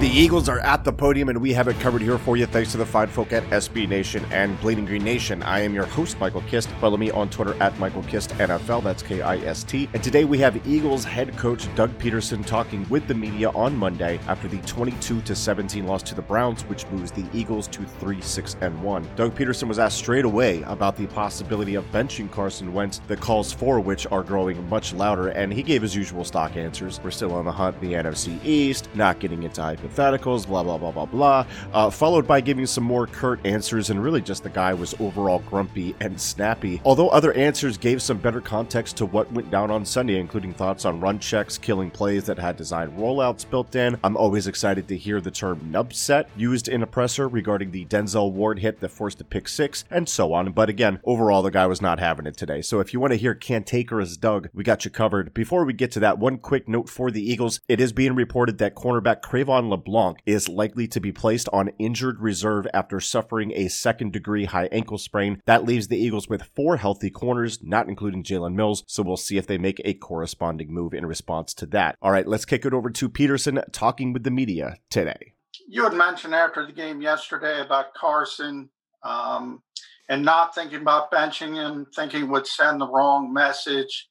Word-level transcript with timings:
The 0.00 0.08
Eagles 0.08 0.48
are 0.48 0.60
at 0.60 0.82
the 0.82 0.94
podium, 0.94 1.28
and 1.28 1.42
we 1.42 1.52
have 1.52 1.68
it 1.68 1.78
covered 1.78 2.00
here 2.00 2.16
for 2.16 2.34
you 2.34 2.46
thanks 2.46 2.72
to 2.72 2.78
the 2.78 2.86
fine 2.86 3.08
folk 3.08 3.34
at 3.34 3.42
SB 3.50 3.86
Nation 3.86 4.24
and 4.30 4.58
Bleeding 4.58 4.86
Green 4.86 5.04
Nation. 5.04 5.42
I 5.42 5.60
am 5.60 5.74
your 5.74 5.84
host, 5.84 6.18
Michael 6.18 6.40
Kist. 6.48 6.70
Follow 6.80 6.96
me 6.96 7.10
on 7.10 7.28
Twitter 7.28 7.54
at 7.62 7.78
Michael 7.78 8.02
Kist 8.04 8.30
NFL. 8.30 8.82
That's 8.82 9.02
K 9.02 9.20
I 9.20 9.36
S 9.40 9.62
T. 9.62 9.90
And 9.92 10.02
today 10.02 10.24
we 10.24 10.38
have 10.38 10.66
Eagles 10.66 11.04
head 11.04 11.36
coach 11.36 11.68
Doug 11.74 11.90
Pederson 11.98 12.46
talking 12.46 12.86
with 12.88 13.08
the 13.08 13.14
media 13.14 13.50
on 13.50 13.76
Monday 13.76 14.18
after 14.26 14.48
the 14.48 14.56
22 14.62 15.34
17 15.34 15.86
loss 15.86 16.02
to 16.04 16.14
the 16.14 16.22
Browns, 16.22 16.62
which 16.62 16.86
moves 16.86 17.12
the 17.12 17.26
Eagles 17.34 17.68
to 17.68 17.84
3 17.84 18.22
6 18.22 18.56
and 18.62 18.82
1. 18.82 19.06
Doug 19.16 19.34
Pederson 19.34 19.68
was 19.68 19.78
asked 19.78 19.98
straight 19.98 20.24
away 20.24 20.62
about 20.62 20.96
the 20.96 21.08
possibility 21.08 21.74
of 21.74 21.84
benching 21.92 22.30
Carson 22.30 22.72
Wentz, 22.72 23.02
the 23.06 23.18
calls 23.18 23.52
for 23.52 23.78
which 23.80 24.06
are 24.10 24.22
growing 24.22 24.66
much 24.70 24.94
louder, 24.94 25.28
and 25.28 25.52
he 25.52 25.62
gave 25.62 25.82
his 25.82 25.94
usual 25.94 26.24
stock 26.24 26.56
answers. 26.56 26.98
We're 27.04 27.10
still 27.10 27.34
on 27.34 27.44
the 27.44 27.52
hunt 27.52 27.78
the 27.82 27.92
NFC 27.92 28.42
East, 28.42 28.88
not 28.94 29.20
getting 29.20 29.42
into 29.42 29.60
hypotheticals 29.60 29.89
hypotheticals, 29.90 30.46
blah, 30.46 30.62
blah, 30.62 30.78
blah, 30.78 30.90
blah, 30.92 31.06
blah, 31.06 31.46
uh, 31.72 31.90
followed 31.90 32.26
by 32.26 32.40
giving 32.40 32.66
some 32.66 32.84
more 32.84 33.06
curt 33.06 33.44
answers, 33.44 33.90
and 33.90 34.02
really 34.02 34.20
just 34.20 34.42
the 34.42 34.50
guy 34.50 34.74
was 34.74 34.94
overall 35.00 35.40
grumpy 35.40 35.94
and 36.00 36.20
snappy. 36.20 36.80
Although 36.84 37.08
other 37.08 37.32
answers 37.34 37.76
gave 37.76 38.02
some 38.02 38.18
better 38.18 38.40
context 38.40 38.96
to 38.98 39.06
what 39.06 39.30
went 39.32 39.50
down 39.50 39.70
on 39.70 39.84
Sunday, 39.84 40.18
including 40.18 40.52
thoughts 40.52 40.84
on 40.84 41.00
run 41.00 41.18
checks, 41.18 41.58
killing 41.58 41.90
plays 41.90 42.24
that 42.24 42.38
had 42.38 42.56
design 42.56 42.90
rollouts 42.92 43.48
built 43.48 43.74
in. 43.76 43.98
I'm 44.04 44.16
always 44.16 44.46
excited 44.46 44.88
to 44.88 44.96
hear 44.96 45.20
the 45.20 45.30
term 45.30 45.70
nub 45.70 45.92
set 45.92 46.28
used 46.36 46.68
in 46.68 46.82
a 46.82 46.86
presser 46.86 47.28
regarding 47.28 47.70
the 47.70 47.84
Denzel 47.86 48.32
Ward 48.32 48.58
hit 48.60 48.80
that 48.80 48.90
forced 48.90 49.20
a 49.20 49.24
pick 49.24 49.48
six, 49.48 49.84
and 49.90 50.08
so 50.08 50.32
on. 50.32 50.52
But 50.52 50.68
again, 50.68 51.00
overall, 51.04 51.42
the 51.42 51.50
guy 51.50 51.66
was 51.66 51.82
not 51.82 51.98
having 51.98 52.26
it 52.26 52.36
today. 52.36 52.62
So 52.62 52.80
if 52.80 52.92
you 52.92 53.00
want 53.00 53.12
to 53.12 53.18
hear 53.18 53.34
cantankerous 53.34 54.16
Doug, 54.16 54.48
we 54.52 54.64
got 54.64 54.84
you 54.84 54.90
covered. 54.90 55.32
Before 55.34 55.64
we 55.64 55.72
get 55.72 55.90
to 55.92 56.00
that, 56.00 56.18
one 56.18 56.38
quick 56.38 56.68
note 56.68 56.88
for 56.88 57.10
the 57.10 57.22
Eagles. 57.22 57.60
It 57.68 57.80
is 57.80 57.92
being 57.92 58.14
reported 58.14 58.58
that 58.58 58.74
cornerback 58.74 59.22
Cre'Von 59.22 59.68
LeBlanc 59.80 60.18
is 60.26 60.46
likely 60.46 60.86
to 60.86 61.00
be 61.00 61.10
placed 61.10 61.48
on 61.54 61.70
injured 61.78 62.20
reserve 62.20 62.66
after 62.74 63.00
suffering 63.00 63.50
a 63.52 63.68
second 63.68 64.12
degree 64.12 64.44
high 64.44 64.66
ankle 64.66 64.98
sprain. 64.98 65.40
That 65.46 65.64
leaves 65.64 65.88
the 65.88 65.96
Eagles 65.96 66.28
with 66.28 66.50
four 66.54 66.76
healthy 66.76 67.08
corners, 67.08 67.60
not 67.62 67.88
including 67.88 68.22
Jalen 68.22 68.54
Mills. 68.54 68.84
So 68.86 69.02
we'll 69.02 69.16
see 69.16 69.38
if 69.38 69.46
they 69.46 69.56
make 69.56 69.80
a 69.84 69.94
corresponding 69.94 70.72
move 70.72 70.92
in 70.92 71.06
response 71.06 71.54
to 71.54 71.66
that. 71.66 71.96
All 72.02 72.12
right, 72.12 72.26
let's 72.26 72.44
kick 72.44 72.66
it 72.66 72.74
over 72.74 72.90
to 72.90 73.08
Pederson 73.08 73.62
talking 73.72 74.12
with 74.12 74.22
the 74.22 74.30
media 74.30 74.76
today. 74.90 75.32
You 75.66 75.84
had 75.84 75.94
mentioned 75.94 76.34
after 76.34 76.66
the 76.66 76.72
game 76.72 77.00
yesterday 77.00 77.62
about 77.62 77.94
Carson 77.94 78.68
um, 79.02 79.62
and 80.10 80.22
not 80.22 80.54
thinking 80.54 80.82
about 80.82 81.10
benching 81.10 81.54
him, 81.54 81.86
thinking 81.96 82.28
would 82.28 82.46
send 82.46 82.82
the 82.82 82.88
wrong 82.88 83.32
message. 83.32 84.08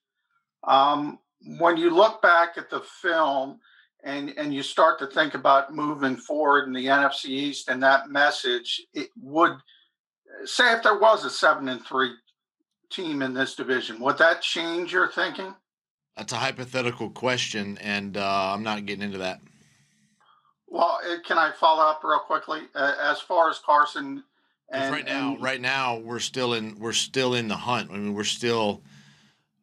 Um, 0.67 1.19
when 1.59 1.77
you 1.77 1.91
look 1.91 2.23
back 2.23 2.57
at 2.57 2.71
the 2.71 2.81
film, 2.81 3.59
and 4.03 4.33
and 4.37 4.53
you 4.53 4.63
start 4.63 4.99
to 4.99 5.07
think 5.07 5.33
about 5.33 5.73
moving 5.73 6.15
forward 6.15 6.67
in 6.67 6.73
the 6.73 6.85
NFC 6.85 7.25
East 7.25 7.69
and 7.69 7.83
that 7.83 8.09
message, 8.09 8.81
it 8.93 9.09
would 9.21 9.53
say 10.45 10.73
if 10.73 10.83
there 10.83 10.99
was 10.99 11.25
a 11.25 11.29
seven 11.29 11.67
and 11.69 11.85
three 11.85 12.13
team 12.89 13.21
in 13.21 13.33
this 13.33 13.55
division, 13.55 13.99
would 13.99 14.17
that 14.17 14.41
change 14.41 14.93
your 14.93 15.09
thinking? 15.09 15.53
That's 16.15 16.33
a 16.33 16.37
hypothetical 16.37 17.09
question, 17.09 17.77
and 17.81 18.17
uh, 18.17 18.53
I'm 18.53 18.63
not 18.63 18.85
getting 18.85 19.03
into 19.03 19.19
that. 19.19 19.39
Well, 20.67 20.99
uh, 21.05 21.15
can 21.25 21.37
I 21.37 21.51
follow 21.51 21.83
up 21.83 22.01
real 22.03 22.19
quickly? 22.19 22.61
Uh, 22.75 22.95
as 23.01 23.19
far 23.19 23.49
as 23.49 23.59
Carson, 23.59 24.23
and, 24.69 24.93
right 24.93 25.05
now, 25.05 25.33
and, 25.33 25.43
right 25.43 25.61
now 25.61 25.97
we're 25.97 26.19
still 26.19 26.53
in 26.53 26.77
we're 26.79 26.93
still 26.93 27.33
in 27.33 27.47
the 27.47 27.57
hunt. 27.57 27.89
I 27.91 27.97
mean, 27.97 28.13
we're 28.13 28.23
still, 28.23 28.81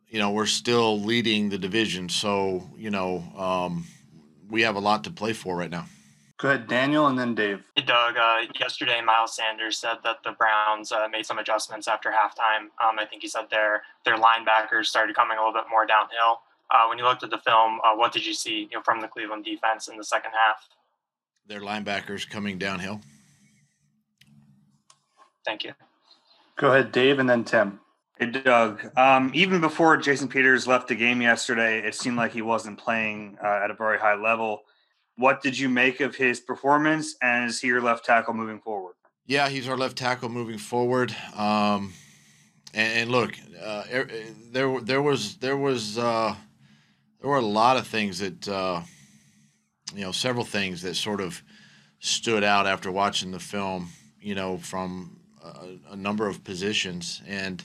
you 0.09 0.19
know, 0.19 0.31
we're 0.31 0.47
still 0.47 1.01
leading 1.01 1.49
the 1.49 1.59
division. 1.59 2.11
So 2.11 2.69
you 2.77 2.91
know. 2.91 3.25
Um, 3.37 3.87
we 4.51 4.63
have 4.63 4.77
a 4.77 4.81
lot 4.81 5.05
to 5.05 5.11
play 5.11 5.33
for 5.33 5.57
right 5.57 5.71
now. 5.71 5.87
Go 6.39 6.51
ahead, 6.51 6.69
Daniel, 6.69 7.07
and 7.07 7.19
then 7.19 7.35
Dave. 7.35 7.65
Hey, 7.75 7.83
Doug. 7.83 8.19
Uh, 8.19 8.43
yesterday, 8.61 9.01
Miles 9.01 9.35
Sanders 9.35 9.79
said 9.79 9.97
that 10.05 10.23
the 10.23 10.33
Browns 10.33 10.93
uh, 10.93 11.09
made 11.11 11.25
some 11.25 11.39
adjustments 11.39 11.89
after 11.89 12.11
halftime. 12.11 12.65
Um, 12.85 12.99
I 12.99 13.07
think 13.09 13.23
he 13.23 13.29
said 13.29 13.47
their 13.51 13.83
their 14.05 14.17
linebackers 14.17 14.87
started 14.87 15.17
coming 15.17 15.39
a 15.39 15.41
little 15.41 15.55
bit 15.55 15.65
more 15.71 15.87
downhill. 15.87 16.41
Uh, 16.71 16.87
when 16.89 16.99
you 16.99 17.05
looked 17.05 17.23
at 17.23 17.31
the 17.31 17.39
film, 17.39 17.81
uh, 17.85 17.95
what 17.95 18.13
did 18.13 18.27
you 18.27 18.35
see 18.35 18.69
you 18.71 18.77
know, 18.77 18.83
from 18.83 19.01
the 19.01 19.09
Cleveland 19.09 19.45
defense 19.45 19.89
in 19.89 19.97
the 19.97 20.05
second 20.05 20.33
half? 20.33 20.69
Their 21.47 21.61
linebackers 21.61 22.29
coming 22.29 22.59
downhill. 22.59 23.01
Thank 25.45 25.65
you. 25.65 25.73
Go 26.57 26.73
ahead, 26.73 26.93
Dave, 26.93 27.19
and 27.19 27.31
then 27.31 27.45
Tim. 27.45 27.81
Hey, 28.19 28.31
Doug. 28.31 28.97
Um, 28.97 29.31
even 29.35 29.61
before 29.61 29.99
Jason 29.99 30.29
Peters 30.29 30.67
left 30.67 30.89
the 30.89 30.95
game 30.95 31.21
yesterday, 31.21 31.81
it 31.87 31.95
seemed 31.95 32.17
like 32.17 32.33
he 32.33 32.41
wasn't 32.41 32.79
playing 32.79 33.37
uh, 33.45 33.61
at 33.63 33.71
a 33.71 33.75
very 33.75 33.99
high 33.99 34.15
level. 34.15 34.63
What 35.17 35.43
did 35.43 35.59
you 35.59 35.69
make 35.69 36.01
of 36.01 36.17
his 36.17 36.41
performance, 36.41 37.17
and 37.21 37.51
is 37.51 37.61
he 37.61 37.69
your 37.69 37.83
left 37.83 38.07
tackle 38.07 38.33
moving 38.33 38.59
forward? 38.61 38.95
Yeah, 39.27 39.51
he's 39.51 39.69
our 39.69 39.77
left 39.77 39.99
tackle 39.99 40.31
moving 40.31 40.57
forward. 40.57 41.15
Um, 41.37 41.93
and, 42.73 43.01
and, 43.01 43.11
look, 43.11 43.35
uh, 43.63 43.85
er, 43.93 44.09
there 44.51 44.81
there 44.81 45.03
was 45.03 45.37
there 45.37 45.57
was 45.59 45.99
uh, 45.99 46.35
there 47.21 47.29
were 47.29 47.37
a 47.37 47.43
lot 47.43 47.77
of 47.77 47.87
things 47.87 48.21
that 48.21 48.49
uh, 48.49 48.81
you 49.95 50.03
know, 50.03 50.13
several 50.13 50.45
things 50.45 50.81
that 50.83 50.95
sort 50.95 51.21
of 51.21 51.43
stood 51.99 52.45
out 52.45 52.67
after 52.67 52.91
watching 52.91 53.31
the 53.31 53.41
film. 53.41 53.91
You 54.23 54.35
know, 54.35 54.57
from 54.57 55.21
a, 55.45 55.93
a 55.93 55.97
number 55.97 56.27
of 56.29 56.45
positions 56.45 57.21
and 57.27 57.63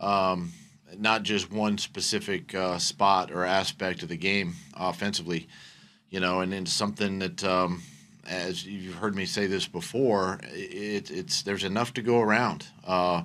um, 0.00 0.52
not 0.98 1.22
just 1.22 1.52
one 1.52 1.78
specific 1.78 2.54
uh, 2.54 2.78
spot 2.78 3.30
or 3.30 3.44
aspect 3.44 4.02
of 4.02 4.08
the 4.08 4.16
game 4.16 4.54
offensively, 4.74 5.48
you 6.08 6.20
know, 6.20 6.40
and 6.40 6.52
then 6.52 6.66
something 6.66 7.18
that, 7.20 7.44
um, 7.44 7.82
as 8.26 8.66
you've 8.66 8.94
heard 8.94 9.14
me 9.14 9.24
say 9.24 9.46
this 9.46 9.66
before, 9.68 10.40
it, 10.42 11.10
it's 11.10 11.42
there's 11.42 11.64
enough 11.64 11.94
to 11.94 12.02
go 12.02 12.20
around. 12.20 12.66
Uh, 12.84 13.22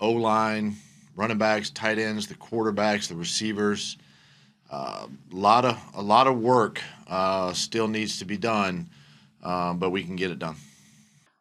o 0.00 0.10
line, 0.10 0.76
running 1.16 1.38
backs, 1.38 1.70
tight 1.70 1.98
ends, 1.98 2.26
the 2.26 2.34
quarterbacks, 2.34 3.08
the 3.08 3.16
receivers. 3.16 3.96
A 4.70 4.74
uh, 4.74 5.06
lot 5.30 5.64
of 5.64 5.78
a 5.94 6.02
lot 6.02 6.26
of 6.26 6.38
work 6.38 6.80
uh, 7.06 7.52
still 7.52 7.88
needs 7.88 8.18
to 8.20 8.24
be 8.24 8.38
done, 8.38 8.88
um, 9.42 9.78
but 9.78 9.90
we 9.90 10.02
can 10.02 10.16
get 10.16 10.30
it 10.30 10.38
done. 10.38 10.56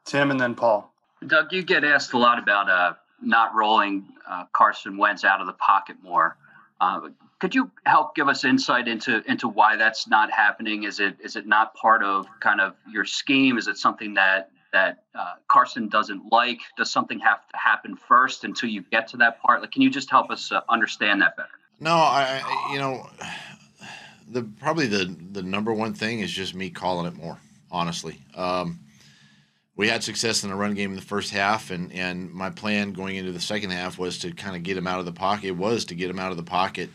Tim 0.06 0.32
and 0.32 0.40
then 0.40 0.54
Paul. 0.54 0.94
Doug, 1.26 1.54
you 1.54 1.64
get 1.64 1.84
asked 1.84 2.14
a 2.14 2.18
lot 2.18 2.40
about 2.40 2.70
uh, 2.70 2.94
not 3.22 3.54
rolling 3.56 4.06
uh, 4.28 4.46
Carson 4.54 4.98
Wentz 4.98 5.24
out 5.24 5.42
of 5.42 5.48
the 5.48 5.54
pocket 5.54 5.98
more. 6.04 6.38
Uh, 6.80 7.10
could 7.40 7.54
you 7.56 7.72
help 7.86 8.16
give 8.16 8.28
us 8.28 8.44
insight 8.44 8.88
into 8.88 9.24
into 9.30 9.48
why 9.48 9.76
that's 9.76 10.08
not 10.08 10.32
happening? 10.32 10.84
Is 10.84 11.00
it 11.00 11.16
is 11.24 11.36
it 11.36 11.48
not 11.48 11.74
part 11.74 12.04
of 12.04 12.28
kind 12.40 12.62
of 12.62 12.76
your 12.90 13.06
scheme? 13.06 13.58
Is 13.58 13.68
it 13.68 13.78
something 13.78 14.14
that 14.16 14.52
that 14.74 15.04
uh, 15.16 15.34
Carson 15.48 15.90
doesn't 15.90 16.32
like? 16.32 16.60
Does 16.78 16.92
something 16.92 17.20
have 17.20 17.48
to 17.50 17.58
happen 17.58 17.96
first 17.96 18.44
until 18.44 18.70
you 18.70 18.84
get 18.92 19.08
to 19.10 19.18
that 19.18 19.42
part? 19.42 19.62
Like, 19.62 19.72
can 19.72 19.82
you 19.82 19.90
just 19.90 20.10
help 20.10 20.32
us 20.32 20.52
uh, 20.52 20.62
understand 20.70 21.22
that 21.22 21.36
better? 21.36 21.50
No, 21.80 21.96
I 21.96 22.70
you 22.72 22.80
know 22.80 23.10
the 24.30 24.44
probably 24.44 24.88
the 24.88 25.16
the 25.32 25.44
number 25.44 25.74
one 25.74 25.94
thing 25.94 26.20
is 26.20 26.32
just 26.32 26.56
me 26.56 26.70
calling 26.70 27.06
it 27.06 27.16
more. 27.16 27.38
Honestly, 27.72 28.22
um, 28.36 28.80
we 29.82 29.88
had 29.88 30.04
success 30.04 30.44
in 30.44 30.52
the 30.52 30.56
run 30.56 30.76
game 30.76 30.92
in 30.92 30.96
the 30.96 31.02
first 31.02 31.32
half, 31.32 31.72
and 31.72 31.92
and 31.92 32.32
my 32.32 32.52
plan 32.52 32.94
going 32.94 33.16
into 33.16 33.32
the 33.32 33.40
second 33.40 33.72
half 33.72 33.98
was 33.98 34.20
to 34.20 34.32
kind 34.32 34.56
of 34.56 34.62
get 34.62 34.78
him 34.78 34.86
out 34.86 35.00
of 35.00 35.08
the 35.08 35.12
pocket. 35.12 35.54
Was 35.54 35.86
to 35.86 35.96
get 35.96 36.08
him 36.08 36.20
out 36.20 36.30
of 36.30 36.38
the 36.38 36.44
pocket, 36.44 36.92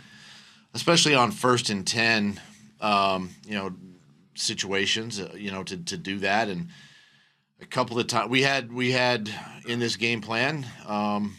especially 0.73 1.17
on 1.17 1.33
first 1.33 1.69
and 1.69 1.85
ten. 1.85 2.41
Um, 2.81 3.31
you 3.45 3.57
know, 3.57 3.75
situations. 4.37 5.19
Uh, 5.19 5.35
you 5.37 5.51
know, 5.51 5.65
to 5.65 5.77
to 5.77 5.97
do 5.97 6.21
that 6.21 6.47
and 6.47 6.69
a 7.61 7.67
couple 7.67 7.99
of 7.99 8.07
times 8.07 8.31
we 8.31 8.43
had 8.43 8.73
we 8.73 8.93
had 8.93 9.29
in 9.67 9.81
this 9.81 9.97
game 9.97 10.21
plan 10.21 10.65
um, 10.87 11.35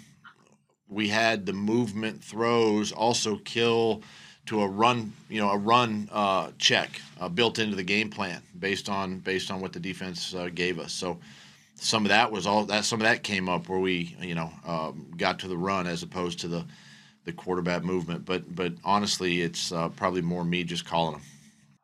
we 0.90 1.08
had 1.08 1.46
the 1.46 1.54
movement 1.54 2.22
throws 2.22 2.92
also 2.92 3.38
kill 3.38 4.04
to 4.48 4.62
a 4.62 4.68
run 4.68 5.14
you 5.30 5.40
know 5.40 5.50
a 5.52 5.58
run 5.58 6.10
uh, 6.12 6.52
check 6.58 7.02
uh, 7.20 7.30
built 7.30 7.60
into 7.60 7.76
the 7.76 7.84
game 7.84 8.10
plan 8.10 8.42
based 8.60 8.90
on 8.90 9.20
based 9.20 9.52
on 9.52 9.62
what 9.62 9.74
the 9.74 9.80
defense 9.80 10.34
uh, 10.34 10.50
gave 10.54 10.80
us. 10.80 10.92
So 10.92 11.20
some 11.76 12.06
of 12.06 12.10
that 12.10 12.32
was 12.32 12.48
all 12.48 12.66
that 12.66 12.86
some 12.86 13.00
of 13.00 13.06
that 13.06 13.24
came 13.24 13.48
up 13.48 13.70
where 13.70 13.80
we 13.80 14.16
you 14.20 14.36
know 14.36 14.52
um, 14.66 15.12
got 15.18 15.40
to 15.40 15.48
the 15.48 15.58
run 15.58 15.88
as 15.88 16.04
opposed 16.04 16.40
to 16.40 16.48
the 16.48 16.66
the 17.26 17.34
quarterback 17.34 17.84
movement. 17.84 18.26
But 18.26 18.56
but 18.56 18.74
honestly 18.84 19.42
it's 19.42 19.72
uh, 19.72 19.90
probably 19.90 20.22
more 20.22 20.44
me 20.44 20.64
just 20.64 20.86
calling 20.86 21.14
them. 21.14 21.22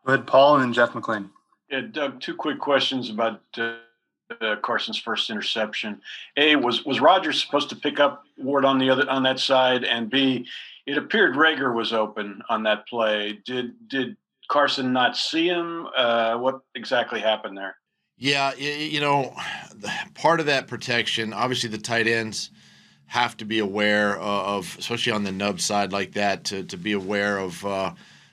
Go 0.05 0.13
ahead 0.13 0.27
paul 0.27 0.55
and 0.55 0.63
then 0.63 0.73
jeff 0.73 0.91
mclane 0.91 1.29
yeah 1.69 1.79
doug 1.79 2.19
two 2.19 2.35
quick 2.35 2.59
questions 2.59 3.09
about 3.09 3.39
uh, 3.57 3.75
uh, 4.41 4.55
Carson's 4.57 4.97
first 4.97 5.29
interception. 5.29 6.01
A 6.37 6.55
was 6.55 6.85
was 6.85 6.99
Rodgers 6.99 7.41
supposed 7.41 7.69
to 7.69 7.75
pick 7.75 7.99
up 7.99 8.23
Ward 8.37 8.65
on 8.65 8.77
the 8.77 8.89
other 8.89 9.09
on 9.09 9.23
that 9.23 9.39
side, 9.39 9.83
and 9.83 10.09
B, 10.09 10.47
it 10.85 10.97
appeared 10.97 11.35
Reagor 11.35 11.73
was 11.73 11.93
open 11.93 12.41
on 12.49 12.63
that 12.63 12.87
play. 12.87 13.39
Did 13.45 13.73
did 13.87 14.17
Carson 14.49 14.93
not 14.93 15.15
see 15.15 15.47
him? 15.47 15.87
Uh, 15.95 16.37
what 16.37 16.61
exactly 16.75 17.19
happened 17.19 17.57
there? 17.57 17.75
Yeah, 18.17 18.53
you 18.55 18.99
know, 19.01 19.35
part 20.13 20.39
of 20.39 20.45
that 20.45 20.67
protection, 20.67 21.33
obviously, 21.33 21.69
the 21.69 21.77
tight 21.77 22.07
ends 22.07 22.51
have 23.07 23.35
to 23.37 23.45
be 23.45 23.59
aware 23.59 24.17
of, 24.19 24.75
especially 24.79 25.11
on 25.11 25.23
the 25.23 25.31
nub 25.31 25.59
side 25.59 25.91
like 25.91 26.13
that, 26.13 26.43
to 26.45 26.63
to 26.63 26.77
be 26.77 26.93
aware 26.93 27.37
of, 27.37 27.65
uh, 27.65 27.91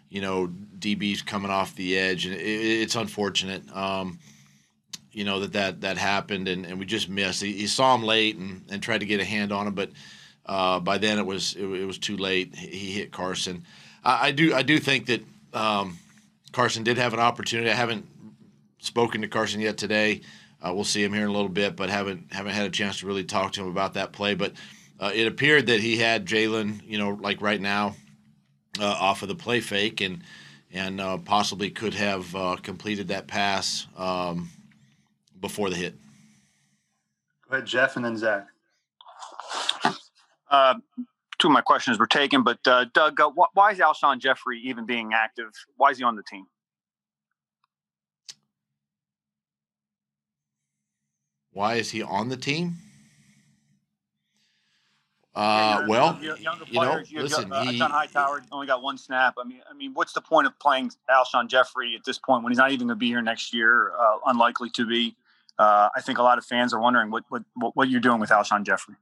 you 0.09 0.21
know, 0.21 0.53
DBs 0.79 1.25
coming 1.25 1.51
off 1.51 1.75
the 1.77 1.99
edge, 1.99 2.27
and 2.27 2.35
it, 2.35 2.41
it's 2.41 2.95
unfortunate. 2.95 3.63
Um, 3.75 4.19
you 5.13 5.25
know 5.25 5.41
that 5.41 5.53
that 5.53 5.81
that 5.81 5.99
happened 5.99 6.47
and, 6.47 6.65
and 6.65 6.79
we 6.79 6.87
just 6.87 7.09
missed. 7.09 7.43
He, 7.43 7.53
he 7.53 7.67
saw 7.67 7.95
him 7.95 8.05
late 8.05 8.37
and, 8.37 8.65
and 8.71 8.83
tried 8.83 8.99
to 8.99 9.07
get 9.07 9.21
a 9.21 9.25
hand 9.25 9.53
on 9.53 9.67
him, 9.67 9.75
but 9.75 9.91
uh, 10.51 10.81
by 10.81 10.99
then 10.99 11.19
it 11.19 11.25
was 11.25 11.55
it, 11.55 11.65
it, 11.65 11.85
was 11.85 11.97
too 11.97 12.17
late. 12.17 12.57
He 12.57 12.91
hit 12.91 13.13
Carson. 13.13 13.65
I, 14.05 14.29
I 14.29 14.31
do 14.33 14.53
I 14.53 14.63
do 14.63 14.81
think 14.81 15.07
that 15.07 15.23
um, 15.55 15.97
Carson 16.51 16.83
did 16.83 16.99
have 16.99 17.15
an 17.15 17.21
opportunity. 17.21 17.71
I 17.71 17.75
haven't 17.75 18.05
spoken 18.81 19.23
to 19.23 19.29
Carson 19.29 19.61
yet 19.61 19.79
today. 19.79 20.23
Uh, 20.61 20.75
we'll 20.75 20.85
see 20.85 21.05
him 21.05 21.13
here 21.13 21.23
in 21.23 21.29
a 21.29 21.33
little 21.33 21.49
bit, 21.49 21.77
but 21.77 21.89
haven't 21.89 22.33
haven't 22.33 22.53
had 22.53 22.67
a 22.67 22.71
chance 22.71 22.99
to 22.99 23.07
really 23.07 23.23
talk 23.23 23.53
to 23.53 23.63
him 23.63 23.69
about 23.69 23.95
that 23.95 24.11
play. 24.11 24.35
But 24.35 24.55
uh, 24.99 25.13
it 25.15 25.29
appeared 25.29 25.69
that 25.69 25.79
he 25.79 25.97
had 25.99 26.27
Jalen, 26.27 26.83
you 26.85 26.99
know, 26.99 27.11
like 27.21 27.41
right 27.41 27.61
now, 27.61 27.95
uh, 28.81 28.85
off 28.85 29.23
of 29.23 29.29
the 29.29 29.37
play 29.37 29.61
fake 29.61 30.01
and 30.01 30.23
and 30.73 31.01
uh, 31.01 31.19
possibly 31.19 31.71
could 31.71 31.95
have 31.95 32.35
uh, 32.35 32.57
completed 32.57 33.07
that 33.09 33.29
pass. 33.29 33.87
Um, 33.97 34.51
before 35.41 35.71
the 35.71 35.77
hit. 35.77 35.95
Go 37.49 37.57
ahead, 37.57 37.67
Jeff, 37.67 37.97
and 37.97 38.05
then 38.05 38.17
Zach. 38.17 38.47
Uh, 40.51 40.75
two 41.39 41.49
of 41.49 41.53
my 41.53 41.61
questions 41.61 41.99
were 41.99 42.07
taken, 42.07 42.43
but 42.43 42.59
uh, 42.67 42.87
Doug, 42.93 43.21
uh, 43.21 43.31
wh- 43.31 43.55
why 43.55 43.73
is 43.73 43.79
Alshon 43.79 44.19
Jeffery 44.19 44.61
even 44.61 44.87
being 44.87 45.13
active? 45.15 45.51
Why 45.77 45.91
is 45.91 45.99
he 45.99 46.05
on 46.05 46.17
the 46.17 46.23
team? 46.23 46.47
Why 51.53 51.75
is 51.75 51.91
he 51.91 52.03
on 52.03 52.29
the 52.29 52.37
team? 52.37 52.77
Uh, 55.33 55.85
well, 55.87 56.19
younger 56.21 56.65
you 56.67 56.81
know, 56.81 57.23
listen, 57.23 57.53
uh, 57.53 57.65
he, 57.65 57.79
John 57.79 57.93
Hightower 57.93 58.43
only 58.51 58.67
got 58.67 58.83
one 58.83 58.99
snap. 58.99 59.35
I 59.39 59.45
mean, 59.45 59.61
I 59.71 59.75
mean, 59.75 59.95
what's 59.95 60.13
the 60.13 60.21
point 60.21 60.49
of 60.49 60.59
playing 60.59 60.91
Alshon 61.09 61.47
Jeffery 61.47 61.95
at 61.95 62.05
this 62.05 62.19
point 62.19 62.43
when 62.43 62.51
he's 62.51 62.59
not 62.59 62.73
even 62.73 62.89
going 62.89 62.97
to 62.97 63.01
be 63.01 63.07
here 63.07 63.23
next 63.23 63.55
year? 63.55 63.93
Uh, 63.99 64.19
unlikely 64.27 64.71
to 64.71 64.87
be 64.87 65.17
uh, 65.61 65.91
I 65.95 66.01
think 66.01 66.19
a 66.19 66.23
lot 66.23 66.39
of 66.39 66.45
fans 66.45 66.73
are 66.73 66.81
wondering 66.81 67.11
what 67.11 67.25
what 67.29 67.45
what 67.77 67.91
you're 67.91 68.01
doing 68.01 68.19
with 68.19 68.31
Alshon 68.31 68.65
Jeffery. 68.65 68.97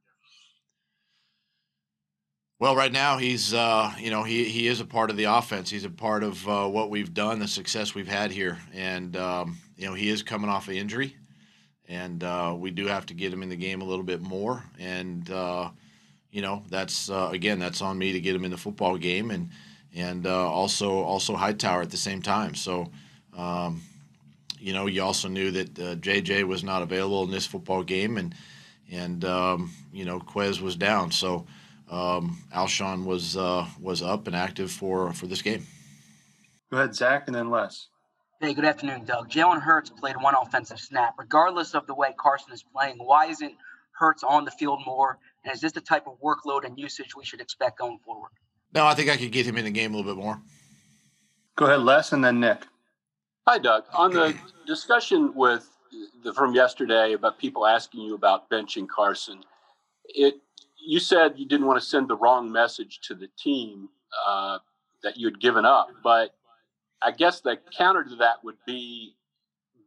Well, 2.61 2.75
right 2.75 2.91
now 2.91 3.19
he's 3.19 3.55
uh, 3.55 3.93
you 4.01 4.11
know 4.11 4.25
he 4.25 4.45
he 4.45 4.67
is 4.67 4.81
a 4.81 4.85
part 4.85 5.11
of 5.11 5.17
the 5.17 5.25
offense. 5.25 5.71
He's 5.71 5.85
a 5.85 5.91
part 5.91 6.25
of 6.25 6.49
uh, 6.49 6.67
what 6.67 6.91
we've 6.91 7.15
done, 7.15 7.39
the 7.39 7.47
success 7.47 7.95
we've 7.95 8.09
had 8.09 8.33
here, 8.33 8.59
and 8.75 9.17
um, 9.17 9.59
you 9.77 9.87
know 9.87 9.95
he 9.95 10.09
is 10.09 10.25
coming 10.25 10.51
off 10.51 10.67
an 10.67 10.75
injury, 10.75 11.15
and 11.87 12.25
uh, 12.25 12.57
we 12.59 12.73
do 12.73 12.87
have 12.87 13.07
to 13.07 13.15
get 13.15 13.33
him 13.33 13.45
in 13.45 13.49
the 13.49 13.57
game 13.57 13.81
a 13.81 13.85
little 13.85 14.05
bit 14.05 14.21
more. 14.21 14.65
And 14.77 15.31
uh, 15.31 15.71
you 16.33 16.43
know 16.43 16.65
that's 16.69 17.09
uh, 17.09 17.31
again 17.33 17.61
that's 17.61 17.81
on 17.81 17.97
me 17.97 18.13
to 18.13 18.21
get 18.21 18.35
him 18.35 18.45
in 18.45 18.51
the 18.51 18.57
football 18.57 18.97
game, 18.97 19.31
and 19.31 19.51
and 19.95 20.27
uh, 20.27 20.51
also 20.51 20.91
also 20.91 21.37
Hightower 21.37 21.83
at 21.83 21.91
the 21.91 21.97
same 21.97 22.23
time. 22.23 22.55
So. 22.55 22.91
Um, 23.37 23.83
you 24.61 24.73
know, 24.73 24.87
you 24.87 25.05
also 25.05 25.29
knew 25.29 25.53
that 25.53 25.75
JJ 25.75 26.43
was 26.43 26.65
not 26.65 26.83
available 26.83 27.23
in 27.23 27.31
this 27.31 27.47
football 27.47 27.85
game, 27.85 28.17
and 28.17 28.35
and 28.91 29.25
um, 29.25 29.71
you 29.93 30.05
know 30.05 30.19
Quez 30.19 30.61
was 30.61 30.75
down, 30.75 31.13
so 31.13 31.47
um, 31.91 32.43
Alshon 32.55 33.05
was 33.05 33.37
uh, 33.37 33.67
was 33.81 34.03
up 34.03 34.27
and 34.27 34.37
active 34.37 34.71
for 34.71 35.13
for 35.13 35.27
this 35.27 35.43
game. 35.43 35.67
Go 36.71 36.79
ahead, 36.79 36.95
Zach, 36.95 37.25
and 37.27 37.35
then 37.35 37.51
Les. 37.51 37.89
Hey, 38.41 38.55
good 38.55 38.65
afternoon, 38.65 39.05
Doug. 39.05 39.29
Jalen 39.29 39.61
Hurts 39.61 39.91
played 39.91 40.17
one 40.17 40.35
offensive 40.41 40.79
snap. 40.79 41.15
Regardless 41.19 41.75
of 41.75 41.87
the 41.87 41.95
way 41.95 42.15
Carson 42.19 42.53
is 42.53 42.63
playing, 42.63 42.99
why 42.99 43.27
isn't 43.27 43.55
Hurts 43.93 44.23
on 44.23 44.45
the 44.45 44.51
field 44.53 44.81
more? 44.87 45.19
And 45.45 45.53
is 45.53 45.61
this 45.61 45.73
the 45.73 45.81
type 45.81 46.07
of 46.07 46.21
workload 46.21 46.65
and 46.65 46.79
usage 46.79 47.17
we 47.17 47.25
should 47.25 47.41
expect 47.41 47.79
going 47.79 47.99
forward? 48.05 48.31
No, 48.75 48.87
I 48.87 48.95
think 48.95 49.11
I 49.11 49.17
could 49.17 49.33
get 49.33 49.47
him 49.47 49.57
in 49.57 49.65
the 49.65 49.71
game 49.71 49.93
a 49.93 49.97
little 49.97 50.15
bit 50.15 50.23
more. 50.23 50.41
Go 51.57 51.67
ahead, 51.67 51.81
Les, 51.81 52.13
and 52.13 52.23
then 52.25 52.39
Nick. 52.39 52.65
Hi, 53.49 53.59
Doug. 53.59 53.85
On 53.93 54.13
the 54.13 54.37
discussion 54.67 55.35
with 55.35 55.69
the, 56.23 56.33
from 56.35 56.55
yesterday 56.55 57.15
about 57.15 57.39
people 57.39 57.67
asking 57.67 58.03
you 58.03 58.15
about 58.15 58.49
benching 58.51 58.87
Carson, 58.87 59.43
it 60.05 60.35
you 60.81 61.01
said 61.01 61.35
you 61.37 61.47
didn't 61.47 61.67
want 61.67 61.81
to 61.81 61.87
send 61.87 62.09
the 62.09 62.17
wrong 62.17 62.51
message 62.51 63.01
to 63.03 63.15
the 63.15 63.29
team 63.39 63.89
uh, 64.27 64.59
that 65.03 65.17
you 65.17 65.27
had 65.27 65.41
given 65.41 65.65
up, 65.65 65.89
but 66.03 66.35
I 67.03 67.13
guess 67.13 67.41
the 67.41 67.59
counter 67.77 68.05
to 68.05 68.17
that 68.17 68.43
would 68.45 68.57
be 68.67 69.15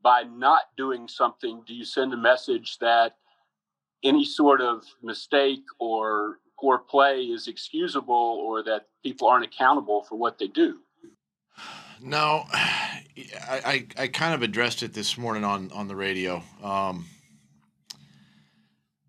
by 0.03 0.23
not 0.23 0.61
doing 0.77 1.07
something. 1.07 1.63
Do 1.65 1.73
you 1.73 1.85
send 1.85 2.13
a 2.13 2.17
message 2.17 2.77
that 2.79 3.15
any 4.03 4.25
sort 4.25 4.61
of 4.61 4.83
mistake 5.03 5.63
or 5.79 6.39
poor 6.59 6.77
play 6.77 7.21
is 7.23 7.47
excusable, 7.47 8.15
or 8.15 8.63
that 8.63 8.87
people 9.03 9.27
aren't 9.27 9.45
accountable 9.45 10.03
for 10.03 10.15
what 10.15 10.37
they 10.37 10.47
do? 10.47 10.79
No, 12.01 12.45
I, 12.53 13.01
I, 13.47 13.87
I, 13.97 14.07
kind 14.07 14.33
of 14.33 14.41
addressed 14.41 14.83
it 14.83 14.93
this 14.93 15.17
morning 15.17 15.43
on, 15.43 15.71
on 15.71 15.87
the 15.87 15.95
radio. 15.95 16.43
Um, 16.63 17.05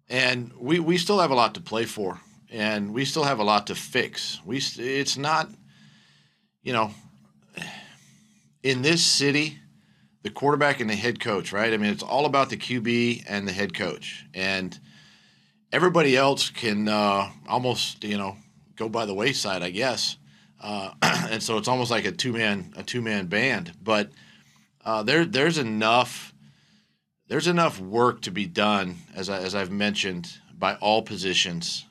and 0.08 0.52
we, 0.58 0.78
we 0.78 0.98
still 0.98 1.20
have 1.20 1.30
a 1.30 1.34
lot 1.34 1.54
to 1.54 1.60
play 1.60 1.84
for, 1.84 2.20
and 2.50 2.92
we 2.92 3.04
still 3.04 3.24
have 3.24 3.38
a 3.38 3.44
lot 3.44 3.66
to 3.68 3.74
fix. 3.74 4.40
We 4.44 4.58
It's 4.58 5.16
not, 5.16 5.48
you 6.62 6.72
know, 6.72 6.92
in 8.62 8.82
this 8.82 9.02
city, 9.04 9.58
the 10.22 10.30
quarterback 10.30 10.80
and 10.80 10.88
the 10.88 10.94
head 10.94 11.20
coach, 11.20 11.52
right? 11.52 11.72
I 11.72 11.76
mean, 11.76 11.90
it's 11.90 12.02
all 12.02 12.26
about 12.26 12.50
the 12.50 12.56
QB 12.56 13.24
and 13.28 13.46
the 13.46 13.52
head 13.52 13.74
coach. 13.74 14.24
And 14.34 14.78
everybody 15.72 16.16
else 16.16 16.50
can 16.50 16.88
uh, 16.88 17.30
almost, 17.48 18.04
you 18.04 18.16
know, 18.16 18.36
go 18.76 18.88
by 18.88 19.06
the 19.06 19.14
wayside, 19.14 19.62
I 19.62 19.70
guess. 19.70 20.16
Uh, 20.60 20.92
and 21.02 21.42
so 21.42 21.58
it's 21.58 21.68
almost 21.68 21.90
like 21.90 22.04
a 22.04 22.12
two 22.12 22.32
man 22.32 22.72
a 22.76 22.82
two 22.82 23.02
man 23.02 23.26
band. 23.26 23.72
But 23.82 24.10
uh, 24.84 25.02
there 25.02 25.24
there's 25.24 25.58
enough 25.58 26.32
there's 27.28 27.46
enough 27.46 27.80
work 27.80 28.22
to 28.22 28.30
be 28.30 28.46
done 28.46 28.96
as 29.14 29.30
I, 29.30 29.38
as 29.38 29.54
I've 29.54 29.70
mentioned 29.70 30.38
by 30.58 30.74
all 30.76 31.02
positions. 31.02 31.84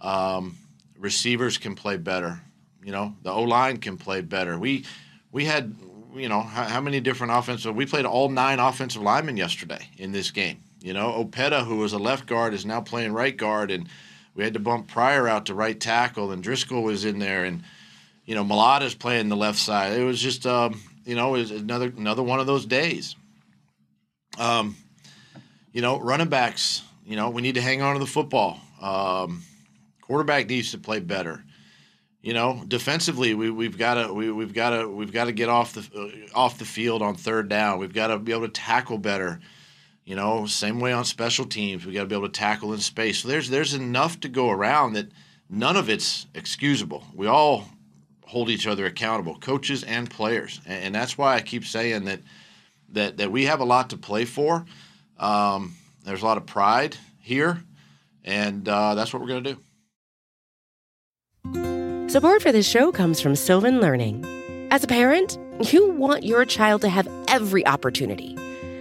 Um, 0.00 0.56
receivers 0.98 1.58
can 1.58 1.74
play 1.74 1.96
better. 1.96 2.40
You 2.82 2.92
know 2.92 3.14
the 3.22 3.30
O 3.30 3.42
line 3.42 3.76
can 3.76 3.96
play 3.96 4.22
better. 4.22 4.58
We 4.58 4.84
we 5.32 5.44
had 5.44 5.76
you 6.14 6.28
know 6.28 6.40
how, 6.40 6.64
how 6.64 6.80
many 6.80 7.00
different 7.00 7.32
offensive 7.34 7.76
we 7.76 7.86
played 7.86 8.06
all 8.06 8.28
nine 8.28 8.58
offensive 8.58 9.02
linemen 9.02 9.36
yesterday 9.36 9.88
in 9.98 10.12
this 10.12 10.30
game. 10.30 10.62
You 10.80 10.94
know 10.94 11.24
Opeta 11.24 11.64
who 11.64 11.76
was 11.76 11.92
a 11.92 11.98
left 11.98 12.26
guard 12.26 12.54
is 12.54 12.64
now 12.64 12.80
playing 12.80 13.12
right 13.12 13.36
guard 13.36 13.70
and 13.70 13.88
we 14.34 14.44
had 14.44 14.54
to 14.54 14.60
bump 14.60 14.88
Pryor 14.88 15.28
out 15.28 15.46
to 15.46 15.54
right 15.54 15.78
tackle, 15.78 16.30
and 16.30 16.42
Driscoll 16.42 16.82
was 16.82 17.04
in 17.04 17.18
there, 17.18 17.44
and 17.44 17.62
you 18.24 18.34
know, 18.34 18.44
Mailata's 18.44 18.94
playing 18.94 19.28
the 19.28 19.36
left 19.36 19.58
side. 19.58 19.98
It 19.98 20.04
was 20.04 20.20
just, 20.20 20.46
um, 20.46 20.80
you 21.04 21.16
know, 21.16 21.34
it 21.34 21.50
another 21.50 21.92
another 21.96 22.22
one 22.22 22.40
of 22.40 22.46
those 22.46 22.64
days. 22.64 23.16
Um, 24.38 24.76
you 25.72 25.82
know, 25.82 25.98
running 26.00 26.28
backs. 26.28 26.82
You 27.06 27.16
know, 27.16 27.30
we 27.30 27.42
need 27.42 27.56
to 27.56 27.60
hang 27.60 27.82
on 27.82 27.94
to 27.94 28.00
the 28.00 28.06
football. 28.06 28.60
Um, 28.80 29.42
quarterback 30.00 30.48
needs 30.48 30.70
to 30.72 30.78
play 30.78 31.00
better. 31.00 31.42
you 32.22 32.34
know, 32.34 32.62
defensively, 32.68 33.34
we, 33.34 33.50
we've 33.50 33.78
got 33.78 33.94
to 33.94 34.12
we, 34.12 34.30
we've 34.30 34.52
got 34.52 34.70
to 34.70 34.88
we've 34.88 35.12
got 35.12 35.24
to 35.24 35.32
get 35.32 35.48
off 35.48 35.72
the 35.72 35.80
uh, 36.34 36.38
off 36.38 36.58
the 36.58 36.64
field 36.64 37.02
on 37.02 37.14
third 37.14 37.48
down. 37.48 37.78
We've 37.78 37.94
got 37.94 38.08
to 38.08 38.18
be 38.18 38.32
able 38.32 38.46
to 38.46 38.52
tackle 38.52 38.98
better. 38.98 39.40
You 40.04 40.16
know, 40.16 40.46
same 40.46 40.80
way 40.80 40.92
on 40.92 41.04
special 41.04 41.44
teams. 41.46 41.86
We 41.86 41.92
got 41.92 42.00
to 42.00 42.06
be 42.06 42.14
able 42.14 42.28
to 42.28 42.32
tackle 42.32 42.72
in 42.72 42.80
space. 42.80 43.20
So 43.20 43.28
there's 43.28 43.48
there's 43.48 43.74
enough 43.74 44.20
to 44.20 44.28
go 44.28 44.50
around 44.50 44.94
that 44.94 45.08
none 45.48 45.76
of 45.76 45.88
it's 45.88 46.26
excusable. 46.34 47.04
We 47.14 47.26
all 47.26 47.68
hold 48.26 48.50
each 48.50 48.66
other 48.66 48.86
accountable, 48.86 49.36
coaches 49.38 49.82
and 49.82 50.10
players, 50.10 50.60
and, 50.66 50.84
and 50.84 50.94
that's 50.94 51.16
why 51.16 51.36
I 51.36 51.40
keep 51.40 51.64
saying 51.64 52.04
that 52.04 52.20
that 52.92 53.18
that 53.18 53.30
we 53.30 53.44
have 53.46 53.60
a 53.60 53.64
lot 53.64 53.90
to 53.90 53.96
play 53.96 54.24
for. 54.24 54.64
Um, 55.18 55.74
there's 56.04 56.22
a 56.22 56.24
lot 56.24 56.36
of 56.36 56.46
pride 56.46 56.96
here, 57.20 57.62
and 58.24 58.68
uh, 58.68 58.94
that's 58.94 59.12
what 59.12 59.20
we're 59.20 59.28
going 59.28 59.44
to 59.44 59.54
do. 59.54 59.60
Support 62.10 62.42
for 62.42 62.50
this 62.52 62.68
show 62.68 62.90
comes 62.90 63.20
from 63.20 63.36
Sylvan 63.36 63.80
Learning. 63.80 64.24
As 64.72 64.82
a 64.82 64.86
parent, 64.86 65.38
you 65.72 65.90
want 65.90 66.24
your 66.24 66.44
child 66.44 66.80
to 66.80 66.88
have 66.88 67.08
every 67.28 67.66
opportunity, 67.66 68.36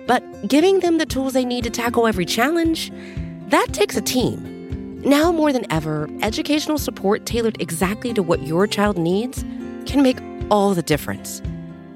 but 0.08 0.24
giving 0.48 0.80
them 0.80 0.98
the 0.98 1.06
tools 1.06 1.34
they 1.34 1.46
need 1.46 1.64
to 1.66 1.70
tackle 1.70 2.08
every 2.08 2.26
challenge, 2.26 2.92
that 3.50 3.68
takes 3.72 3.98
a 3.98 4.02
team. 4.02 5.02
Now 5.02 5.32
more 5.32 5.54
than 5.54 5.72
ever, 5.72 6.10
educational 6.22 6.78
support 6.78 7.26
tailored 7.26 7.62
exactly 7.62 8.14
to 8.14 8.24
what 8.24 8.44
your 8.48 8.66
child 8.66 8.98
needs 8.98 9.44
can 9.86 10.02
make 10.02 10.18
all 10.50 10.74
the 10.74 10.82
difference. 10.82 11.42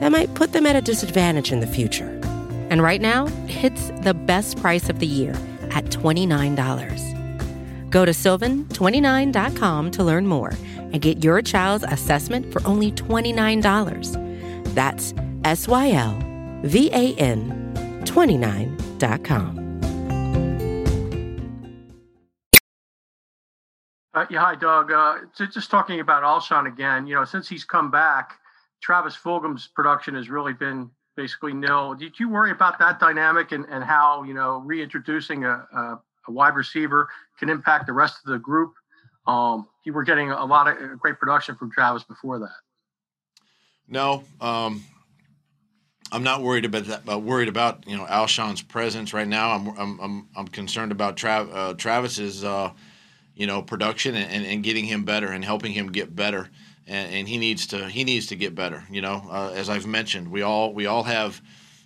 that 0.00 0.10
might 0.10 0.34
put 0.34 0.52
them 0.52 0.66
at 0.66 0.76
a 0.76 0.80
disadvantage 0.80 1.52
in 1.52 1.60
the 1.60 1.66
future. 1.66 2.08
And 2.70 2.82
right 2.82 3.00
now, 3.00 3.28
it's 3.46 3.90
the 4.02 4.14
best 4.14 4.58
price 4.58 4.88
of 4.88 4.98
the 4.98 5.06
year 5.06 5.32
at 5.70 5.84
$29. 5.86 7.90
Go 7.90 8.04
to 8.04 8.12
sylvan29.com 8.12 9.90
to 9.90 10.04
learn 10.04 10.26
more 10.26 10.52
and 10.76 11.00
get 11.00 11.22
your 11.22 11.42
child's 11.42 11.84
assessment 11.84 12.52
for 12.52 12.66
only 12.66 12.92
$29. 12.92 14.74
That's 14.74 15.14
S 15.44 15.68
Y 15.68 15.92
L 15.92 16.18
V 16.62 16.90
A 16.92 17.14
N 17.14 17.56
29.com. 18.04 19.60
Uh, 24.12 24.26
yeah, 24.28 24.40
hi, 24.40 24.56
Doug. 24.56 24.90
Uh, 24.90 25.18
just 25.36 25.70
talking 25.70 26.00
about 26.00 26.24
Alshon 26.24 26.66
again. 26.66 27.06
You 27.06 27.14
know, 27.14 27.24
since 27.24 27.48
he's 27.48 27.64
come 27.64 27.90
back, 27.90 28.40
Travis 28.80 29.16
Fulgham's 29.16 29.68
production 29.68 30.14
has 30.14 30.28
really 30.28 30.52
been 30.52 30.90
basically 31.16 31.52
nil. 31.52 31.94
Did 31.94 32.18
you 32.18 32.28
worry 32.28 32.50
about 32.50 32.78
that 32.78 32.98
dynamic 32.98 33.52
and, 33.52 33.66
and 33.66 33.84
how 33.84 34.22
you 34.22 34.34
know 34.34 34.62
reintroducing 34.64 35.44
a, 35.44 35.66
a, 35.72 36.00
a 36.28 36.32
wide 36.32 36.54
receiver 36.54 37.08
can 37.38 37.48
impact 37.48 37.86
the 37.86 37.92
rest 37.92 38.16
of 38.24 38.32
the 38.32 38.38
group? 38.38 38.74
Um, 39.26 39.68
you 39.84 39.92
were 39.92 40.04
getting 40.04 40.30
a 40.30 40.44
lot 40.44 40.68
of 40.68 40.76
uh, 40.76 40.94
great 40.96 41.18
production 41.18 41.56
from 41.56 41.70
Travis 41.70 42.04
before 42.04 42.38
that. 42.40 42.56
No, 43.86 44.24
um, 44.40 44.82
I'm 46.10 46.22
not 46.22 46.42
worried 46.42 46.64
about 46.64 46.84
that. 46.84 47.04
But 47.04 47.20
worried 47.20 47.48
about 47.48 47.86
you 47.86 47.96
know 47.96 48.06
Alshon's 48.06 48.62
presence 48.62 49.12
right 49.12 49.28
now. 49.28 49.50
I'm 49.50 49.68
I'm 49.78 50.00
I'm, 50.00 50.28
I'm 50.36 50.48
concerned 50.48 50.92
about 50.92 51.16
Trav, 51.16 51.54
uh, 51.54 51.74
Travis's. 51.74 52.44
Uh, 52.44 52.72
you 53.40 53.46
know, 53.46 53.62
production 53.62 54.14
and, 54.14 54.44
and 54.44 54.62
getting 54.62 54.84
him 54.84 55.04
better 55.04 55.28
and 55.28 55.42
helping 55.42 55.72
him 55.72 55.90
get 55.90 56.14
better. 56.14 56.50
And, 56.86 57.14
and 57.14 57.28
he 57.28 57.38
needs 57.38 57.68
to 57.68 57.88
he 57.88 58.04
needs 58.04 58.26
to 58.28 58.36
get 58.36 58.54
better. 58.54 58.84
You 58.90 59.02
know, 59.02 59.22
uh, 59.30 59.52
as 59.54 59.68
I've 59.68 59.86
mentioned, 59.86 60.28
we 60.30 60.42
all 60.42 60.72
we 60.74 60.86
all 60.86 61.04
have 61.04 61.40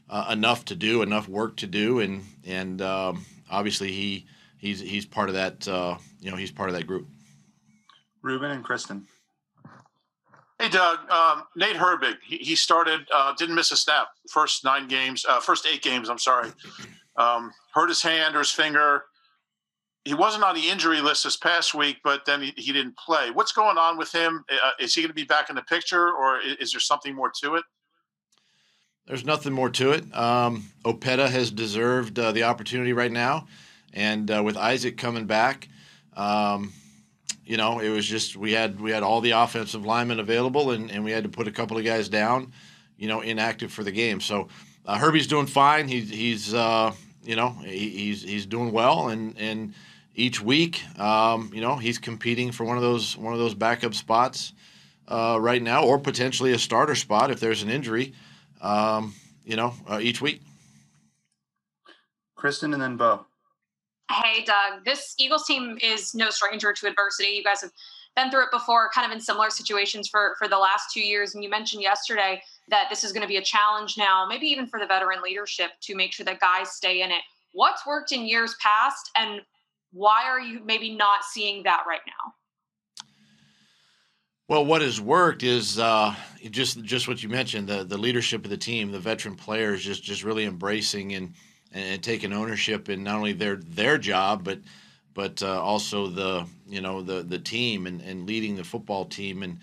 uh, 0.08 0.28
enough 0.30 0.64
to 0.66 0.76
do, 0.76 1.02
enough 1.02 1.28
work 1.28 1.56
to 1.56 1.66
do, 1.66 2.00
and 2.00 2.24
and 2.46 2.80
um, 2.80 3.24
obviously 3.50 3.92
he 3.92 4.26
he's 4.56 4.80
he's 4.80 5.06
part 5.06 5.28
of 5.28 5.34
that. 5.34 5.66
Uh, 5.68 5.96
you 6.20 6.30
know, 6.30 6.36
he's 6.36 6.52
part 6.52 6.68
of 6.68 6.74
that 6.76 6.86
group. 6.86 7.06
Ruben 8.22 8.50
and 8.50 8.64
Kristen. 8.64 9.06
Hey, 10.58 10.68
Doug. 10.68 11.10
Um, 11.10 11.42
Nate 11.56 11.76
Herbig. 11.76 12.16
He, 12.24 12.38
he 12.38 12.54
started. 12.54 13.00
Uh, 13.12 13.34
didn't 13.36 13.54
miss 13.54 13.72
a 13.72 13.76
snap. 13.76 14.08
First 14.30 14.64
nine 14.64 14.88
games. 14.88 15.24
Uh, 15.28 15.40
first 15.40 15.66
eight 15.70 15.82
games. 15.82 16.08
I'm 16.08 16.18
sorry. 16.18 16.50
Um, 17.16 17.52
hurt 17.74 17.88
his 17.88 18.02
hand 18.02 18.34
or 18.34 18.38
his 18.38 18.50
finger 18.50 19.04
he 20.04 20.14
wasn't 20.14 20.44
on 20.44 20.54
the 20.54 20.68
injury 20.68 21.00
list 21.00 21.24
this 21.24 21.36
past 21.36 21.74
week, 21.74 21.98
but 22.04 22.26
then 22.26 22.42
he, 22.42 22.52
he 22.56 22.72
didn't 22.72 22.96
play. 22.96 23.30
What's 23.30 23.52
going 23.52 23.78
on 23.78 23.96
with 23.96 24.12
him? 24.12 24.44
Uh, 24.50 24.70
is 24.78 24.94
he 24.94 25.00
going 25.00 25.08
to 25.08 25.14
be 25.14 25.24
back 25.24 25.48
in 25.48 25.56
the 25.56 25.62
picture, 25.62 26.10
or 26.12 26.40
is, 26.40 26.56
is, 26.56 26.72
there 26.72 26.80
something 26.80 27.14
more 27.14 27.32
to 27.42 27.54
it? 27.54 27.64
There's 29.06 29.24
nothing 29.24 29.52
more 29.52 29.70
to 29.70 29.92
it. 29.92 30.14
Um, 30.14 30.66
Opeta 30.84 31.28
has 31.28 31.50
deserved 31.50 32.18
uh, 32.18 32.32
the 32.32 32.42
opportunity 32.42 32.92
right 32.92 33.12
now, 33.12 33.46
and 33.94 34.30
uh, 34.30 34.42
with 34.44 34.56
Isaac 34.56 34.98
coming 34.98 35.26
back, 35.26 35.68
um, 36.16 36.72
you 37.46 37.56
know, 37.56 37.78
it 37.78 37.90
was 37.90 38.06
just 38.06 38.36
we 38.36 38.52
had 38.52 38.80
we 38.80 38.90
had 38.90 39.02
all 39.02 39.20
the 39.20 39.32
offensive 39.32 39.84
linemen 39.86 40.20
available, 40.20 40.70
and, 40.70 40.90
and 40.90 41.04
we 41.04 41.12
had 41.12 41.24
to 41.24 41.30
put 41.30 41.48
a 41.48 41.52
couple 41.52 41.78
of 41.78 41.84
guys 41.84 42.08
down, 42.08 42.52
you 42.98 43.08
know, 43.08 43.20
inactive 43.20 43.72
for 43.72 43.84
the 43.84 43.92
game. 43.92 44.20
So 44.20 44.48
uh, 44.84 44.98
Herbie's 44.98 45.26
doing 45.26 45.46
fine. 45.46 45.88
He's 45.88 46.10
he's 46.10 46.54
uh, 46.54 46.92
you 47.22 47.36
know 47.36 47.50
he, 47.64 47.90
he's 47.90 48.22
he's 48.22 48.46
doing 48.46 48.72
well, 48.72 49.08
and 49.08 49.36
and 49.38 49.74
each 50.14 50.40
week. 50.40 50.82
Um, 50.98 51.50
you 51.52 51.60
know, 51.60 51.76
he's 51.76 51.98
competing 51.98 52.52
for 52.52 52.64
one 52.64 52.76
of 52.76 52.82
those 52.82 53.16
one 53.16 53.32
of 53.32 53.38
those 53.38 53.54
backup 53.54 53.94
spots 53.94 54.52
uh, 55.08 55.38
right 55.40 55.62
now, 55.62 55.84
or 55.84 55.98
potentially 55.98 56.52
a 56.52 56.58
starter 56.58 56.94
spot 56.94 57.30
if 57.30 57.40
there's 57.40 57.62
an 57.62 57.70
injury. 57.70 58.14
Um, 58.60 59.14
you 59.44 59.56
know, 59.56 59.74
uh, 59.88 59.98
each 60.00 60.22
week. 60.22 60.40
Kristen 62.34 62.72
and 62.72 62.82
then 62.82 62.96
Bo. 62.96 63.26
Hey, 64.10 64.44
Doug. 64.44 64.84
This 64.84 65.14
Eagles 65.18 65.46
team 65.46 65.78
is 65.82 66.14
no 66.14 66.30
stranger 66.30 66.72
to 66.72 66.86
adversity. 66.86 67.30
You 67.30 67.44
guys 67.44 67.60
have 67.60 67.72
been 68.16 68.30
through 68.30 68.44
it 68.44 68.50
before, 68.52 68.90
kind 68.94 69.10
of 69.10 69.12
in 69.14 69.20
similar 69.20 69.50
situations 69.50 70.08
for 70.08 70.34
for 70.38 70.48
the 70.48 70.58
last 70.58 70.92
two 70.92 71.00
years. 71.00 71.34
And 71.34 71.42
you 71.42 71.50
mentioned 71.50 71.82
yesterday 71.82 72.42
that 72.68 72.86
this 72.88 73.04
is 73.04 73.12
going 73.12 73.22
to 73.22 73.28
be 73.28 73.36
a 73.36 73.42
challenge 73.42 73.96
now, 73.98 74.26
maybe 74.26 74.46
even 74.46 74.66
for 74.66 74.78
the 74.78 74.86
veteran 74.86 75.20
leadership 75.22 75.70
to 75.82 75.94
make 75.94 76.12
sure 76.12 76.24
that 76.24 76.40
guys 76.40 76.70
stay 76.70 77.02
in 77.02 77.10
it. 77.10 77.22
What's 77.52 77.86
worked 77.86 78.12
in 78.12 78.26
years 78.26 78.56
past, 78.62 79.10
and 79.16 79.40
why 79.94 80.24
are 80.24 80.40
you 80.40 80.60
maybe 80.64 80.94
not 80.94 81.24
seeing 81.24 81.62
that 81.62 81.84
right 81.88 82.00
now? 82.06 82.34
Well, 84.46 84.66
what 84.66 84.82
has 84.82 85.00
worked 85.00 85.42
is 85.42 85.78
uh, 85.78 86.14
just 86.50 86.82
just 86.82 87.08
what 87.08 87.22
you 87.22 87.30
mentioned 87.30 87.68
the 87.68 87.84
the 87.84 87.96
leadership 87.96 88.44
of 88.44 88.50
the 88.50 88.58
team, 88.58 88.92
the 88.92 88.98
veteran 88.98 89.36
players 89.36 89.82
just 89.82 90.02
just 90.02 90.22
really 90.22 90.44
embracing 90.44 91.14
and 91.14 91.32
and, 91.72 92.02
taking 92.02 92.32
ownership 92.32 92.88
in 92.88 93.04
not 93.04 93.16
only 93.16 93.32
their 93.32 93.56
their 93.56 93.96
job 93.96 94.44
but 94.44 94.58
but 95.14 95.42
uh, 95.42 95.62
also 95.62 96.08
the 96.08 96.46
you 96.68 96.80
know 96.80 97.00
the 97.00 97.22
the 97.22 97.38
team 97.38 97.86
and, 97.86 98.02
and 98.02 98.26
leading 98.26 98.56
the 98.56 98.64
football 98.64 99.06
team 99.06 99.42
and 99.42 99.58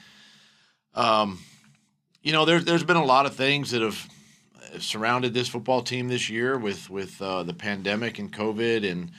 um, 0.96 1.38
you 2.24 2.32
know 2.32 2.46
there's 2.46 2.66
there's 2.66 2.84
been 2.84 2.98
a 2.98 3.06
lot 3.06 3.26
of 3.26 3.36
things 3.36 3.72
that 3.72 3.82
have 3.82 4.10
surrounded 4.80 5.34
this 5.34 5.50
football 5.50 5.82
team 5.82 6.08
this 6.08 6.30
year 6.30 6.58
with 6.58 6.90
with 6.90 7.22
uh, 7.22 7.44
the 7.44 7.54
pandemic 7.54 8.18
and 8.18 8.34
COVID 8.34 8.90
and 8.90 9.12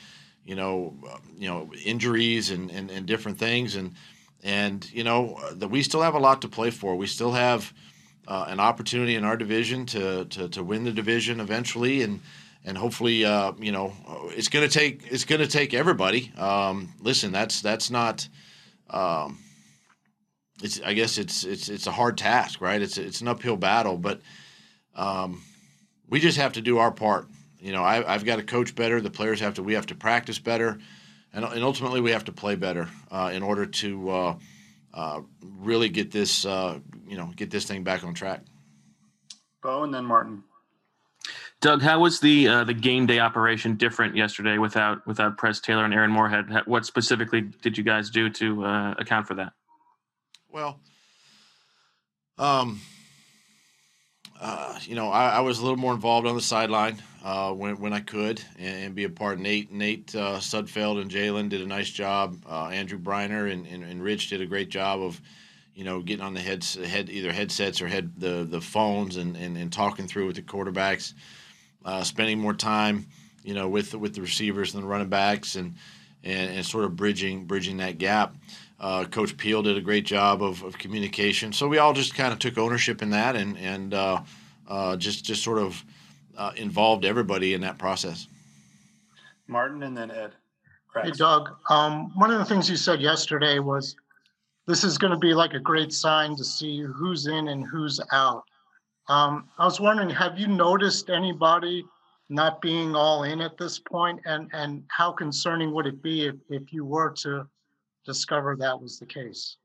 you 0.44 0.54
know, 0.54 0.94
uh, 1.08 1.18
you 1.36 1.48
know, 1.48 1.70
injuries 1.84 2.50
and, 2.50 2.70
and, 2.70 2.90
and 2.90 3.06
different 3.06 3.38
things, 3.38 3.76
and 3.76 3.94
and 4.42 4.90
you 4.92 5.04
know 5.04 5.38
that 5.52 5.68
we 5.68 5.82
still 5.82 6.02
have 6.02 6.14
a 6.14 6.18
lot 6.18 6.42
to 6.42 6.48
play 6.48 6.70
for. 6.70 6.96
We 6.96 7.06
still 7.06 7.32
have 7.32 7.72
uh, 8.26 8.46
an 8.48 8.60
opportunity 8.60 9.14
in 9.14 9.24
our 9.24 9.36
division 9.36 9.86
to, 9.86 10.24
to 10.26 10.48
to 10.48 10.62
win 10.62 10.84
the 10.84 10.92
division 10.92 11.40
eventually, 11.40 12.02
and 12.02 12.20
and 12.64 12.78
hopefully, 12.78 13.24
uh, 13.24 13.52
you 13.58 13.72
know, 13.72 13.92
it's 14.36 14.48
going 14.48 14.68
to 14.68 14.72
take 14.72 15.06
it's 15.10 15.24
going 15.24 15.40
to 15.40 15.48
take 15.48 15.74
everybody. 15.74 16.32
Um, 16.36 16.92
listen, 17.00 17.32
that's 17.32 17.60
that's 17.60 17.90
not. 17.90 18.28
Um, 18.90 19.38
it's 20.62 20.80
I 20.82 20.92
guess 20.92 21.18
it's 21.18 21.44
it's 21.44 21.68
it's 21.68 21.86
a 21.86 21.92
hard 21.92 22.18
task, 22.18 22.60
right? 22.60 22.80
It's 22.80 22.98
it's 22.98 23.20
an 23.20 23.28
uphill 23.28 23.56
battle, 23.56 23.96
but 23.96 24.20
um, 24.94 25.42
we 26.08 26.20
just 26.20 26.38
have 26.38 26.52
to 26.54 26.60
do 26.60 26.78
our 26.78 26.92
part 26.92 27.26
you 27.62 27.72
know, 27.72 27.84
I, 27.84 28.12
have 28.12 28.24
got 28.24 28.36
to 28.36 28.42
coach 28.42 28.74
better. 28.74 29.00
The 29.00 29.10
players 29.10 29.38
have 29.40 29.54
to. 29.54 29.62
We 29.62 29.74
have 29.74 29.86
to 29.86 29.94
practice 29.94 30.40
better, 30.40 30.78
and, 31.32 31.44
and 31.44 31.62
ultimately 31.62 32.00
we 32.00 32.10
have 32.10 32.24
to 32.24 32.32
play 32.32 32.56
better 32.56 32.88
uh, 33.10 33.30
in 33.32 33.42
order 33.44 33.66
to 33.66 34.10
uh, 34.10 34.38
uh, 34.92 35.20
really 35.40 35.88
get 35.88 36.10
this, 36.10 36.44
uh, 36.44 36.80
you 37.06 37.16
know, 37.16 37.30
get 37.36 37.50
this 37.50 37.64
thing 37.64 37.84
back 37.84 38.02
on 38.02 38.14
track. 38.14 38.42
Bo 39.62 39.84
and 39.84 39.94
then 39.94 40.04
Martin. 40.04 40.42
Doug, 41.60 41.80
how 41.80 42.00
was 42.00 42.18
the 42.18 42.48
uh, 42.48 42.64
the 42.64 42.74
game 42.74 43.06
day 43.06 43.20
operation 43.20 43.76
different 43.76 44.16
yesterday 44.16 44.58
without 44.58 45.06
without 45.06 45.38
Press 45.38 45.60
Taylor 45.60 45.84
and 45.84 45.94
Aaron 45.94 46.10
Moorehead? 46.10 46.46
What 46.66 46.84
specifically 46.84 47.42
did 47.42 47.78
you 47.78 47.84
guys 47.84 48.10
do 48.10 48.28
to 48.28 48.64
uh, 48.64 48.94
account 48.98 49.28
for 49.28 49.34
that? 49.34 49.52
Well, 50.50 50.80
um, 52.38 52.80
uh, 54.42 54.76
you 54.82 54.96
know, 54.96 55.08
I, 55.08 55.28
I, 55.28 55.40
was 55.40 55.60
a 55.60 55.62
little 55.62 55.78
more 55.78 55.94
involved 55.94 56.26
on 56.26 56.34
the 56.34 56.40
sideline 56.40 57.00
uh, 57.24 57.52
when 57.52 57.78
when 57.78 57.92
I 57.92 58.00
could 58.00 58.42
and, 58.58 58.86
and, 58.86 58.94
be 58.94 59.04
a 59.04 59.08
part. 59.08 59.38
Nate 59.38 59.70
Nate 59.70 60.12
uh, 60.16 60.38
Sudfeld 60.38 61.00
and 61.00 61.08
Jalen 61.08 61.48
did 61.48 61.60
a 61.60 61.66
nice 61.66 61.88
job. 61.88 62.42
Uh, 62.44 62.66
Andrew 62.66 62.98
Breiner 62.98 63.52
and, 63.52 63.68
and, 63.68 63.84
and, 63.84 64.02
Rich 64.02 64.30
did 64.30 64.40
a 64.40 64.46
great 64.46 64.68
job 64.68 65.00
of, 65.00 65.20
you 65.76 65.84
know, 65.84 66.00
getting 66.00 66.24
on 66.24 66.34
the 66.34 66.40
heads 66.40 66.74
head 66.74 67.08
either 67.08 67.30
headsets 67.30 67.80
or 67.80 67.86
head 67.86 68.10
the 68.16 68.42
the 68.42 68.60
phones 68.60 69.16
and, 69.16 69.36
and, 69.36 69.56
and 69.56 69.72
talking 69.72 70.08
through 70.08 70.26
with 70.26 70.34
the 70.34 70.42
quarterbacks, 70.42 71.14
uh, 71.84 72.02
spending 72.02 72.40
more 72.40 72.54
time, 72.54 73.06
you 73.44 73.54
know, 73.54 73.68
with 73.68 73.94
with 73.94 74.12
the 74.12 74.22
receivers 74.22 74.74
and 74.74 74.82
the 74.82 74.88
running 74.88 75.08
backs 75.08 75.54
and 75.54 75.76
and, 76.24 76.50
and 76.56 76.66
sort 76.66 76.84
of 76.84 76.96
bridging 76.96 77.44
bridging 77.44 77.76
that 77.78 77.98
gap. 77.98 78.34
Uh, 78.80 79.04
Coach 79.04 79.36
Peel 79.36 79.62
did 79.62 79.76
a 79.76 79.80
great 79.80 80.04
job 80.04 80.42
of, 80.42 80.62
of 80.64 80.76
communication. 80.76 81.52
So 81.52 81.68
we 81.68 81.78
all 81.78 81.92
just 81.92 82.14
kind 82.14 82.32
of 82.32 82.40
took 82.40 82.58
ownership 82.58 83.02
in 83.02 83.10
that 83.10 83.36
and 83.36 83.56
and 83.58 83.94
uh, 83.94 84.22
uh, 84.68 84.96
just 84.96 85.24
just 85.24 85.42
sort 85.42 85.58
of 85.58 85.82
uh, 86.36 86.52
involved 86.56 87.04
everybody 87.04 87.54
in 87.54 87.60
that 87.60 87.78
process. 87.78 88.26
Martin 89.46 89.82
and 89.82 89.96
then 89.96 90.10
Ed. 90.10 90.32
Hey 91.02 91.10
Doug, 91.10 91.48
um, 91.70 92.12
one 92.18 92.30
of 92.30 92.38
the 92.38 92.44
things 92.44 92.68
you 92.68 92.76
said 92.76 93.00
yesterday 93.00 93.58
was 93.60 93.96
this 94.66 94.84
is 94.84 94.98
going 94.98 95.10
to 95.12 95.18
be 95.18 95.32
like 95.32 95.54
a 95.54 95.58
great 95.58 95.92
sign 95.92 96.36
to 96.36 96.44
see 96.44 96.82
who's 96.82 97.26
in 97.26 97.48
and 97.48 97.64
who's 97.66 97.98
out. 98.12 98.44
Um, 99.08 99.48
I 99.58 99.64
was 99.64 99.80
wondering, 99.80 100.10
have 100.10 100.38
you 100.38 100.46
noticed 100.46 101.10
anybody 101.10 101.84
not 102.32 102.62
being 102.62 102.96
all 102.96 103.24
in 103.24 103.40
at 103.40 103.58
this 103.58 103.78
point, 103.78 104.20
and 104.24 104.48
and 104.52 104.82
how 104.88 105.12
concerning 105.12 105.72
would 105.72 105.86
it 105.86 106.02
be 106.02 106.26
if, 106.26 106.36
if 106.48 106.72
you 106.72 106.84
were 106.84 107.10
to 107.10 107.46
discover 108.04 108.56
that 108.56 108.80
was 108.80 108.98
the 108.98 109.06
case? 109.06 109.56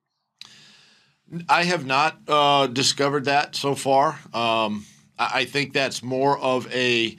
I 1.50 1.64
have 1.64 1.86
not 1.86 2.18
uh, 2.28 2.68
discovered 2.68 3.26
that 3.26 3.56
so 3.56 3.76
far. 3.76 4.20
Um, 4.34 4.86
I, 5.18 5.32
I, 5.34 5.46
think 5.46 5.74
that's 5.74 6.02
more 6.02 6.38
of 6.40 6.74
a, 6.74 7.18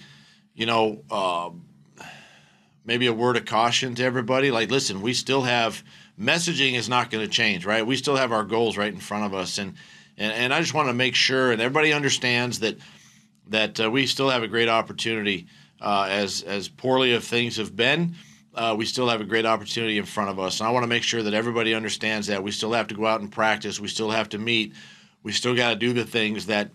you 0.54 0.64
know, 0.64 1.02
uh, 1.10 1.50
maybe 2.86 3.06
a 3.06 3.12
word 3.12 3.36
of 3.36 3.44
caution 3.44 3.94
to 3.96 4.04
everybody. 4.04 4.50
Like, 4.50 4.70
listen, 4.70 5.02
we 5.02 5.12
still 5.12 5.42
have 5.42 5.84
messaging 6.18 6.72
is 6.72 6.88
not 6.88 7.10
going 7.10 7.22
to 7.22 7.30
change, 7.30 7.66
right? 7.66 7.86
We 7.86 7.96
still 7.96 8.16
have 8.16 8.32
our 8.32 8.44
goals 8.44 8.78
right 8.78 8.92
in 8.92 9.00
front 9.00 9.26
of 9.26 9.34
us, 9.34 9.58
and 9.58 9.74
and, 10.16 10.32
and 10.32 10.54
I 10.54 10.60
just 10.60 10.74
want 10.74 10.88
to 10.88 10.94
make 10.94 11.14
sure 11.14 11.52
and 11.52 11.60
everybody 11.60 11.92
understands 11.92 12.60
that 12.60 12.78
that 13.48 13.80
uh, 13.80 13.90
we 13.90 14.06
still 14.06 14.30
have 14.30 14.42
a 14.42 14.48
great 14.48 14.68
opportunity 14.68 15.46
uh, 15.80 16.06
as 16.08 16.42
as 16.42 16.68
poorly 16.68 17.12
as 17.12 17.26
things 17.26 17.56
have 17.56 17.74
been 17.74 18.14
uh, 18.58 18.74
we 18.76 18.84
still 18.84 19.08
have 19.08 19.20
a 19.20 19.24
great 19.24 19.46
opportunity 19.46 19.98
in 19.98 20.04
front 20.04 20.30
of 20.30 20.40
us. 20.40 20.58
And 20.58 20.68
I 20.68 20.72
want 20.72 20.82
to 20.82 20.88
make 20.88 21.04
sure 21.04 21.22
that 21.22 21.32
everybody 21.32 21.74
understands 21.74 22.26
that 22.26 22.42
we 22.42 22.50
still 22.50 22.72
have 22.72 22.88
to 22.88 22.94
go 22.94 23.06
out 23.06 23.20
and 23.20 23.30
practice. 23.30 23.78
We 23.78 23.86
still 23.86 24.10
have 24.10 24.28
to 24.30 24.38
meet. 24.38 24.74
We 25.22 25.30
still 25.30 25.54
got 25.54 25.70
to 25.70 25.76
do 25.76 25.92
the 25.92 26.04
things 26.04 26.46
that, 26.46 26.72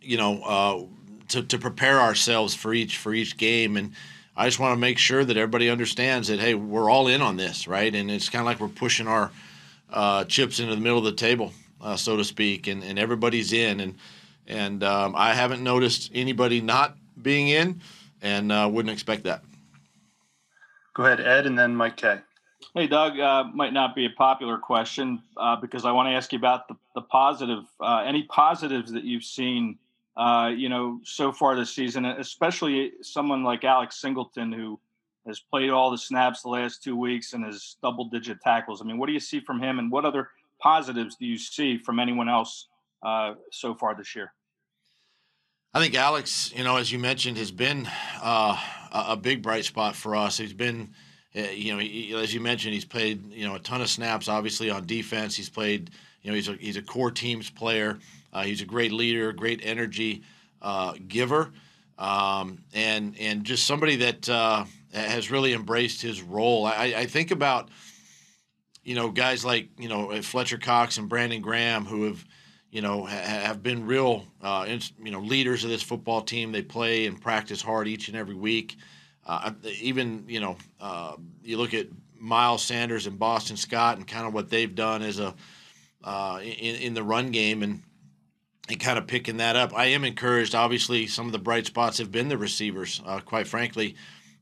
you 0.00 0.16
know, 0.16 0.40
uh, 0.42 0.82
to, 1.30 1.42
to 1.42 1.58
prepare 1.58 2.00
ourselves 2.00 2.54
for 2.54 2.72
each 2.72 2.98
for 2.98 3.12
each 3.12 3.36
game. 3.36 3.76
And 3.76 3.92
I 4.36 4.46
just 4.46 4.60
want 4.60 4.72
to 4.72 4.78
make 4.78 4.98
sure 4.98 5.24
that 5.24 5.36
everybody 5.36 5.68
understands 5.68 6.28
that 6.28 6.38
hey, 6.38 6.54
we're 6.54 6.88
all 6.88 7.08
in 7.08 7.22
on 7.22 7.36
this, 7.36 7.66
right? 7.66 7.92
And 7.92 8.08
it's 8.08 8.28
kind 8.28 8.40
of 8.40 8.46
like 8.46 8.60
we're 8.60 8.68
pushing 8.68 9.08
our 9.08 9.32
uh, 9.92 10.24
chips 10.26 10.60
into 10.60 10.76
the 10.76 10.80
middle 10.80 10.98
of 10.98 11.04
the 11.04 11.12
table, 11.12 11.52
uh, 11.80 11.96
so 11.96 12.16
to 12.16 12.24
speak, 12.24 12.68
and, 12.68 12.84
and 12.84 13.00
everybody's 13.00 13.52
in. 13.52 13.80
And 13.80 13.96
and 14.46 14.82
um, 14.82 15.14
I 15.16 15.34
haven't 15.34 15.62
noticed 15.62 16.10
anybody 16.14 16.60
not 16.60 16.96
being 17.20 17.48
in, 17.48 17.80
and 18.20 18.50
uh, 18.50 18.68
wouldn't 18.70 18.92
expect 18.92 19.24
that. 19.24 19.42
Go 20.94 21.04
ahead, 21.04 21.20
Ed, 21.20 21.46
and 21.46 21.58
then 21.58 21.74
Mike 21.74 21.96
K. 21.96 22.18
Hey, 22.74 22.86
Doug. 22.86 23.18
Uh, 23.18 23.44
might 23.54 23.72
not 23.72 23.94
be 23.94 24.06
a 24.06 24.10
popular 24.10 24.56
question 24.56 25.22
uh, 25.36 25.56
because 25.56 25.84
I 25.84 25.92
want 25.92 26.08
to 26.08 26.12
ask 26.12 26.32
you 26.32 26.38
about 26.38 26.68
the, 26.68 26.76
the 26.94 27.02
positive. 27.02 27.64
Uh, 27.80 28.02
any 28.06 28.22
positives 28.24 28.92
that 28.92 29.04
you've 29.04 29.24
seen, 29.24 29.78
uh, 30.16 30.50
you 30.54 30.68
know, 30.68 31.00
so 31.02 31.32
far 31.32 31.56
this 31.56 31.74
season, 31.74 32.04
especially 32.04 32.92
someone 33.02 33.42
like 33.42 33.64
Alex 33.64 34.00
Singleton 34.00 34.52
who 34.52 34.78
has 35.26 35.38
played 35.38 35.70
all 35.70 35.90
the 35.90 35.98
snaps 35.98 36.42
the 36.42 36.48
last 36.48 36.82
two 36.82 36.96
weeks 36.96 37.32
and 37.32 37.44
has 37.44 37.76
double-digit 37.82 38.40
tackles. 38.40 38.80
I 38.80 38.84
mean, 38.84 38.98
what 38.98 39.06
do 39.06 39.12
you 39.12 39.20
see 39.20 39.40
from 39.40 39.62
him, 39.62 39.78
and 39.78 39.90
what 39.90 40.04
other 40.04 40.30
positives 40.58 41.16
do 41.16 41.26
you 41.26 41.38
see 41.38 41.78
from 41.78 41.98
anyone 41.98 42.28
else 42.28 42.68
uh, 43.02 43.34
so 43.50 43.74
far 43.74 43.94
this 43.94 44.14
year? 44.14 44.32
I 45.74 45.80
think 45.80 45.94
Alex, 45.94 46.52
you 46.54 46.64
know, 46.64 46.76
as 46.76 46.92
you 46.92 46.98
mentioned, 46.98 47.38
has 47.38 47.50
been 47.50 47.88
uh, 48.22 48.58
a 48.92 49.16
big 49.16 49.42
bright 49.42 49.64
spot 49.64 49.96
for 49.96 50.14
us. 50.14 50.36
He's 50.36 50.52
been, 50.52 50.92
uh, 51.34 51.40
you 51.40 51.72
know, 51.72 51.78
he, 51.78 52.14
as 52.14 52.34
you 52.34 52.40
mentioned, 52.40 52.74
he's 52.74 52.84
played, 52.84 53.32
you 53.32 53.46
know, 53.46 53.54
a 53.54 53.58
ton 53.58 53.80
of 53.80 53.88
snaps. 53.88 54.28
Obviously 54.28 54.68
on 54.68 54.86
defense, 54.86 55.34
he's 55.34 55.48
played. 55.48 55.90
You 56.20 56.30
know, 56.30 56.36
he's 56.36 56.48
a 56.48 56.54
he's 56.54 56.76
a 56.76 56.82
core 56.82 57.10
teams 57.10 57.48
player. 57.48 57.98
Uh, 58.32 58.42
he's 58.42 58.60
a 58.60 58.66
great 58.66 58.92
leader, 58.92 59.32
great 59.32 59.60
energy 59.64 60.22
uh, 60.60 60.94
giver, 61.08 61.50
um, 61.98 62.62
and 62.74 63.18
and 63.18 63.44
just 63.44 63.66
somebody 63.66 63.96
that 63.96 64.28
uh, 64.28 64.64
has 64.92 65.30
really 65.30 65.54
embraced 65.54 66.02
his 66.02 66.22
role. 66.22 66.66
I, 66.66 66.94
I 66.96 67.06
think 67.06 67.30
about, 67.30 67.70
you 68.84 68.94
know, 68.94 69.10
guys 69.10 69.44
like 69.44 69.70
you 69.78 69.88
know 69.88 70.20
Fletcher 70.22 70.58
Cox 70.58 70.98
and 70.98 71.08
Brandon 71.08 71.40
Graham 71.40 71.86
who 71.86 72.04
have 72.04 72.24
you 72.72 72.80
know, 72.80 73.04
ha- 73.04 73.14
have 73.14 73.62
been 73.62 73.86
real, 73.86 74.24
uh, 74.40 74.66
you 74.98 75.12
know, 75.12 75.20
leaders 75.20 75.62
of 75.62 75.70
this 75.70 75.82
football 75.82 76.22
team. 76.22 76.50
They 76.50 76.62
play 76.62 77.06
and 77.06 77.20
practice 77.20 77.62
hard 77.62 77.86
each 77.86 78.08
and 78.08 78.16
every 78.16 78.34
week. 78.34 78.76
Uh, 79.24 79.52
even, 79.80 80.24
you 80.26 80.40
know, 80.40 80.56
uh, 80.80 81.14
you 81.44 81.58
look 81.58 81.74
at 81.74 81.86
Miles 82.18 82.64
Sanders 82.64 83.06
and 83.06 83.18
Boston 83.18 83.56
Scott 83.56 83.98
and 83.98 84.08
kind 84.08 84.26
of 84.26 84.32
what 84.32 84.48
they've 84.48 84.74
done 84.74 85.02
as 85.02 85.20
a 85.20 85.34
uh, 86.02 86.40
in, 86.42 86.76
in 86.76 86.94
the 86.94 87.02
run 87.02 87.30
game 87.30 87.62
and 87.62 87.82
and 88.68 88.80
kind 88.80 88.96
of 88.96 89.06
picking 89.06 89.36
that 89.36 89.54
up. 89.54 89.76
I 89.76 89.86
am 89.86 90.04
encouraged. 90.04 90.54
Obviously, 90.54 91.06
some 91.06 91.26
of 91.26 91.32
the 91.32 91.38
bright 91.38 91.66
spots 91.66 91.98
have 91.98 92.10
been 92.10 92.28
the 92.28 92.38
receivers. 92.38 93.02
Uh, 93.04 93.20
quite 93.20 93.46
frankly, 93.46 93.96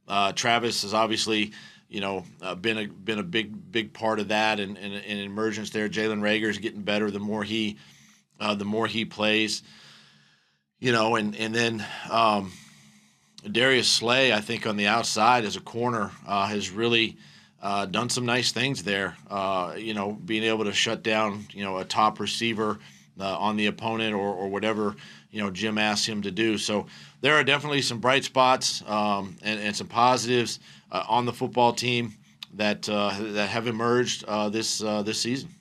uh, 0.06 0.32
Travis 0.32 0.82
has 0.82 0.94
obviously 0.94 1.52
you 1.88 2.00
know, 2.00 2.24
uh, 2.40 2.54
been 2.54 2.78
a 2.78 2.86
been 2.86 3.18
a 3.18 3.24
big 3.24 3.72
big 3.72 3.92
part 3.92 4.20
of 4.20 4.28
that 4.28 4.60
and, 4.60 4.78
and, 4.78 4.94
and 4.94 5.18
emergence 5.18 5.70
there. 5.70 5.88
Jalen 5.88 6.20
Reagor 6.20 6.48
is 6.48 6.58
getting 6.58 6.82
better 6.82 7.10
the 7.10 7.18
more 7.18 7.42
he 7.42 7.78
uh, 8.40 8.54
the 8.54 8.64
more 8.64 8.86
he 8.86 9.04
plays. 9.04 9.62
You 10.80 10.92
know, 10.92 11.16
and 11.16 11.36
and 11.36 11.54
then 11.54 11.84
um, 12.10 12.52
Darius 13.50 13.88
Slay, 13.88 14.32
I 14.32 14.40
think 14.40 14.66
on 14.66 14.76
the 14.76 14.86
outside 14.86 15.44
as 15.44 15.56
a 15.56 15.60
corner, 15.60 16.10
uh, 16.26 16.46
has 16.46 16.70
really 16.70 17.18
uh, 17.62 17.84
done 17.86 18.08
some 18.08 18.24
nice 18.24 18.50
things 18.50 18.82
there. 18.82 19.16
Uh, 19.30 19.74
you 19.76 19.92
know, 19.92 20.12
being 20.12 20.42
able 20.42 20.64
to 20.64 20.72
shut 20.72 21.02
down 21.02 21.46
you 21.52 21.62
know 21.62 21.78
a 21.78 21.84
top 21.84 22.18
receiver 22.18 22.78
uh, 23.20 23.36
on 23.38 23.56
the 23.56 23.66
opponent 23.66 24.14
or 24.14 24.34
or 24.34 24.48
whatever 24.48 24.96
you 25.30 25.42
know 25.42 25.50
Jim 25.50 25.76
asks 25.76 26.06
him 26.06 26.22
to 26.22 26.30
do. 26.30 26.56
So 26.56 26.86
there 27.20 27.34
are 27.34 27.44
definitely 27.44 27.82
some 27.82 28.00
bright 28.00 28.24
spots 28.24 28.82
um, 28.86 29.36
and, 29.42 29.60
and, 29.60 29.76
some 29.76 29.86
positives 29.86 30.60
uh, 30.90 31.04
on 31.06 31.26
the 31.26 31.32
football 31.32 31.74
team 31.74 32.14
that 32.54 32.82
that 32.84 33.48
have 33.50 33.66
emerged 33.66 34.26
this 34.50 34.78
this 34.78 35.20
season. 35.20 35.59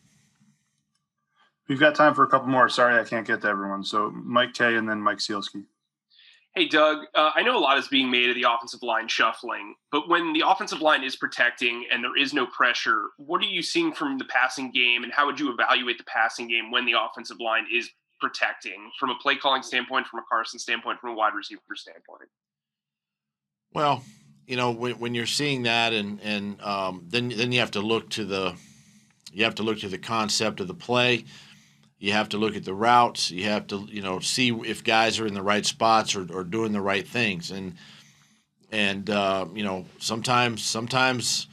We've 1.69 1.79
got 1.79 1.93
time 1.93 2.15
for 2.15 2.23
a 2.23 2.27
couple 2.27 2.49
more. 2.49 2.67
Sorry, 2.67 2.99
I 2.99 3.03
can't 3.03 3.25
get 3.25 3.41
to 3.41 3.47
everyone. 3.47 3.83
So 3.83 4.09
Mike 4.09 4.53
K 4.53 4.75
and 4.75 4.89
then 4.89 4.99
Mike 4.99 5.19
Sielski. 5.19 5.63
Hey, 6.55 6.67
Doug, 6.67 7.05
uh, 7.13 7.29
I 7.35 7.43
know 7.43 7.55
a 7.55 7.61
lot 7.61 7.77
is 7.77 7.87
being 7.87 8.09
made 8.09 8.27
of 8.29 8.35
the 8.35 8.51
offensive 8.51 8.81
line 8.81 9.07
shuffling, 9.07 9.75
but 9.91 10.09
when 10.09 10.33
the 10.33 10.43
offensive 10.45 10.81
line 10.81 11.03
is 11.03 11.15
protecting 11.15 11.85
and 11.93 12.03
there 12.03 12.17
is 12.17 12.33
no 12.33 12.47
pressure, 12.47 13.09
what 13.17 13.39
are 13.43 13.45
you 13.45 13.61
seeing 13.61 13.93
from 13.93 14.17
the 14.17 14.25
passing 14.25 14.71
game, 14.71 15.03
and 15.03 15.13
how 15.13 15.27
would 15.27 15.39
you 15.39 15.53
evaluate 15.53 15.99
the 15.99 16.03
passing 16.05 16.47
game 16.47 16.71
when 16.71 16.87
the 16.87 16.95
offensive 16.99 17.39
line 17.39 17.67
is 17.71 17.87
protecting 18.19 18.89
from 18.99 19.11
a 19.11 19.15
play 19.21 19.35
calling 19.35 19.61
standpoint, 19.61 20.07
from 20.07 20.19
a 20.19 20.23
Carson 20.27 20.59
standpoint, 20.59 20.99
from 20.99 21.11
a 21.11 21.13
wide 21.13 21.35
receiver 21.35 21.61
standpoint? 21.75 22.29
Well, 23.71 24.03
you 24.47 24.57
know, 24.57 24.71
when, 24.71 24.93
when 24.93 25.13
you're 25.13 25.27
seeing 25.27 25.63
that, 25.63 25.93
and 25.93 26.19
and 26.21 26.59
um, 26.61 27.05
then 27.07 27.29
then 27.29 27.51
you 27.51 27.59
have 27.59 27.71
to 27.71 27.81
look 27.81 28.09
to 28.09 28.25
the 28.25 28.55
you 29.31 29.43
have 29.43 29.55
to 29.55 29.63
look 29.63 29.79
to 29.79 29.87
the 29.87 29.99
concept 29.99 30.59
of 30.59 30.67
the 30.67 30.73
play 30.73 31.25
you 31.99 32.13
have 32.13 32.29
to 32.29 32.37
look 32.37 32.55
at 32.55 32.63
the 32.63 32.73
routes. 32.73 33.29
You 33.29 33.45
have 33.45 33.67
to, 33.67 33.85
you 33.89 34.01
know, 34.01 34.19
see 34.19 34.51
if 34.51 34.83
guys 34.83 35.19
are 35.19 35.27
in 35.27 35.33
the 35.33 35.41
right 35.41 35.65
spots 35.65 36.15
or, 36.15 36.25
or 36.33 36.43
doing 36.43 36.71
the 36.71 36.81
right 36.81 37.07
things. 37.07 37.51
And 37.51 37.75
and 38.71 39.09
uh, 39.09 39.45
you 39.53 39.63
know, 39.63 39.85
sometimes 39.99 40.63
sometimes, 40.63 41.47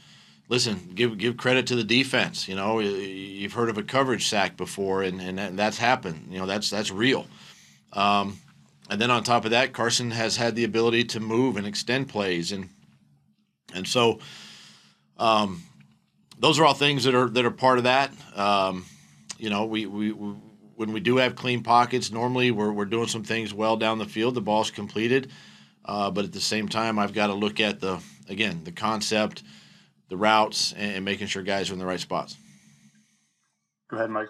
listen, 0.47 0.91
give 0.95 1.17
give 1.17 1.35
credit 1.35 1.67
to 1.67 1.75
the 1.75 1.83
defense. 1.83 2.47
You 2.47 2.55
know, 2.55 2.79
you've 2.79 3.53
heard 3.53 3.69
of 3.69 3.77
a 3.77 3.83
coverage 3.83 4.27
sack 4.27 4.55
before, 4.55 5.03
and 5.03 5.21
and 5.21 5.59
that's 5.59 5.77
happened. 5.77 6.27
You 6.29 6.39
know, 6.39 6.45
that's 6.45 6.69
that's 6.69 6.91
real. 6.91 7.27
Um, 7.93 8.39
and 8.89 9.01
then 9.01 9.11
on 9.11 9.23
top 9.23 9.43
of 9.43 9.51
that, 9.51 9.73
Carson 9.73 10.11
has 10.11 10.37
had 10.37 10.55
the 10.55 10.63
ability 10.63 11.03
to 11.05 11.19
move 11.19 11.57
and 11.57 11.67
extend 11.67 12.07
plays, 12.07 12.53
and 12.53 12.69
and 13.73 13.85
so 13.85 14.19
um, 15.17 15.63
those 16.39 16.57
are 16.57 16.65
all 16.65 16.73
things 16.73 17.03
that 17.03 17.15
are 17.15 17.27
that 17.29 17.45
are 17.45 17.51
part 17.51 17.79
of 17.79 17.83
that. 17.83 18.13
Um, 18.33 18.85
you 19.37 19.49
know, 19.49 19.65
we, 19.65 19.85
we, 19.85 20.11
we, 20.11 20.35
when 20.75 20.93
we 20.93 20.99
do 20.99 21.17
have 21.17 21.35
clean 21.35 21.63
pockets, 21.63 22.11
normally 22.11 22.51
we're, 22.51 22.71
we're 22.71 22.85
doing 22.85 23.07
some 23.07 23.23
things 23.23 23.53
well 23.53 23.77
down 23.77 23.97
the 23.97 24.05
field. 24.05 24.35
The 24.35 24.41
ball's 24.41 24.71
completed, 24.71 25.31
uh, 25.85 26.11
but 26.11 26.25
at 26.25 26.33
the 26.33 26.41
same 26.41 26.67
time, 26.67 26.99
I've 26.99 27.13
got 27.13 27.27
to 27.27 27.33
look 27.33 27.59
at 27.59 27.79
the 27.79 27.99
again 28.29 28.63
the 28.63 28.71
concept, 28.71 29.43
the 30.09 30.17
routes, 30.17 30.73
and, 30.73 30.97
and 30.97 31.05
making 31.05 31.27
sure 31.27 31.43
guys 31.43 31.69
are 31.69 31.73
in 31.73 31.79
the 31.79 31.85
right 31.85 31.99
spots. 31.99 32.37
Go 33.89 33.97
ahead, 33.97 34.09
Mike. 34.09 34.29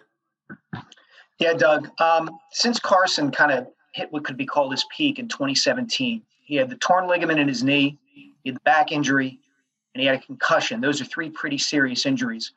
Yeah, 1.40 1.54
Doug. 1.54 1.90
Um, 2.00 2.30
since 2.52 2.80
Carson 2.80 3.32
kind 3.32 3.52
of 3.52 3.68
hit 3.94 4.12
what 4.12 4.24
could 4.24 4.38
be 4.38 4.46
called 4.46 4.72
his 4.72 4.86
peak 4.96 5.20
in 5.20 5.28
2017, 5.28 6.22
he 6.44 6.56
had 6.56 6.70
the 6.70 6.76
torn 6.78 7.08
ligament 7.08 7.40
in 7.40 7.48
his 7.48 7.64
knee, 7.64 7.98
he 8.14 8.34
had 8.46 8.56
the 8.56 8.62
back 8.62 8.92
injury, 8.92 9.40
and 9.94 10.02
he 10.02 10.08
had 10.08 10.16
a 10.16 10.20
concussion. 10.20 10.82
Those 10.82 11.02
are 11.02 11.06
three 11.06 11.30
pretty 11.30 11.58
serious 11.58 12.06
injuries. 12.06 12.54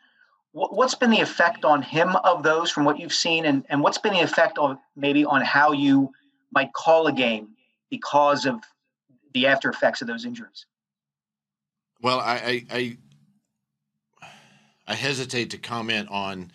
What's 0.52 0.96
been 0.96 1.10
the 1.10 1.20
effect 1.20 1.64
on 1.64 1.80
him 1.80 2.16
of 2.16 2.42
those 2.42 2.70
from 2.72 2.84
what 2.84 2.98
you've 2.98 3.14
seen, 3.14 3.44
and, 3.44 3.64
and 3.68 3.82
what's 3.82 3.98
been 3.98 4.14
the 4.14 4.20
effect 4.20 4.58
of 4.58 4.78
maybe 4.96 5.24
on 5.24 5.42
how 5.42 5.70
you 5.70 6.10
might 6.52 6.72
call 6.72 7.06
a 7.06 7.12
game 7.12 7.50
because 7.88 8.46
of 8.46 8.60
the 9.32 9.46
after 9.46 9.70
effects 9.70 10.00
of 10.00 10.08
those 10.08 10.24
injuries? 10.24 10.66
Well, 12.02 12.18
I, 12.18 12.34
I, 12.34 12.66
I, 12.70 12.96
I 14.88 14.94
hesitate 14.94 15.50
to 15.50 15.58
comment 15.58 16.08
on 16.10 16.50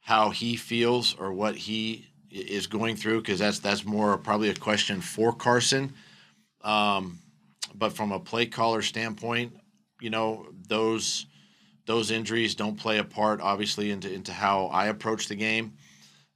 how 0.00 0.30
he 0.30 0.56
feels 0.56 1.14
or 1.14 1.32
what 1.32 1.56
he 1.56 2.06
is 2.30 2.66
going 2.66 2.96
through 2.96 3.20
because 3.20 3.38
that's 3.38 3.58
that's 3.58 3.84
more 3.84 4.16
probably 4.18 4.50
a 4.50 4.54
question 4.54 5.00
for 5.00 5.32
Carson. 5.32 5.92
Um, 6.62 7.18
but 7.74 7.92
from 7.92 8.12
a 8.12 8.20
play 8.20 8.46
caller 8.46 8.82
standpoint, 8.82 9.52
you 10.00 10.10
know 10.10 10.46
those 10.68 11.26
those 11.90 12.12
injuries 12.12 12.54
don't 12.54 12.76
play 12.76 12.98
a 12.98 13.04
part 13.04 13.40
obviously 13.40 13.90
into 13.90 14.12
into 14.12 14.32
how 14.32 14.66
I 14.66 14.86
approach 14.86 15.26
the 15.26 15.34
game 15.34 15.72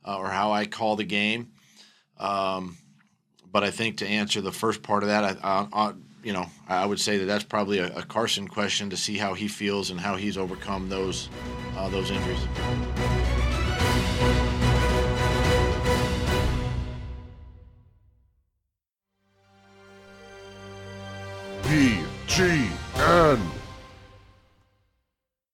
uh, 0.05 0.19
or 0.19 0.29
how 0.29 0.51
I 0.51 0.67
call 0.67 0.97
the 0.97 1.05
game. 1.05 1.53
Um, 2.19 2.77
but 3.53 3.63
I 3.63 3.71
think 3.71 3.99
to 3.99 4.07
answer 4.07 4.41
the 4.41 4.51
first 4.51 4.83
part 4.83 5.05
of 5.05 5.11
that, 5.11 5.23
I, 5.23 5.37
I, 5.49 5.69
I 5.73 5.93
you 6.25 6.33
know 6.33 6.47
I 6.69 6.85
would 6.85 6.99
say 6.99 7.19
that 7.19 7.27
that's 7.27 7.45
probably 7.45 7.79
a, 7.79 7.87
a, 7.95 8.03
Carson 8.03 8.49
question 8.49 8.91
to 8.91 8.97
see 8.97 9.17
how 9.17 9.35
he 9.35 9.47
feels 9.47 9.91
and 9.91 10.01
how 10.01 10.17
he's 10.17 10.37
overcome 10.37 10.89
those 10.89 11.29
uh, 11.77 11.89
those 11.89 12.11
injuries. 12.11 13.24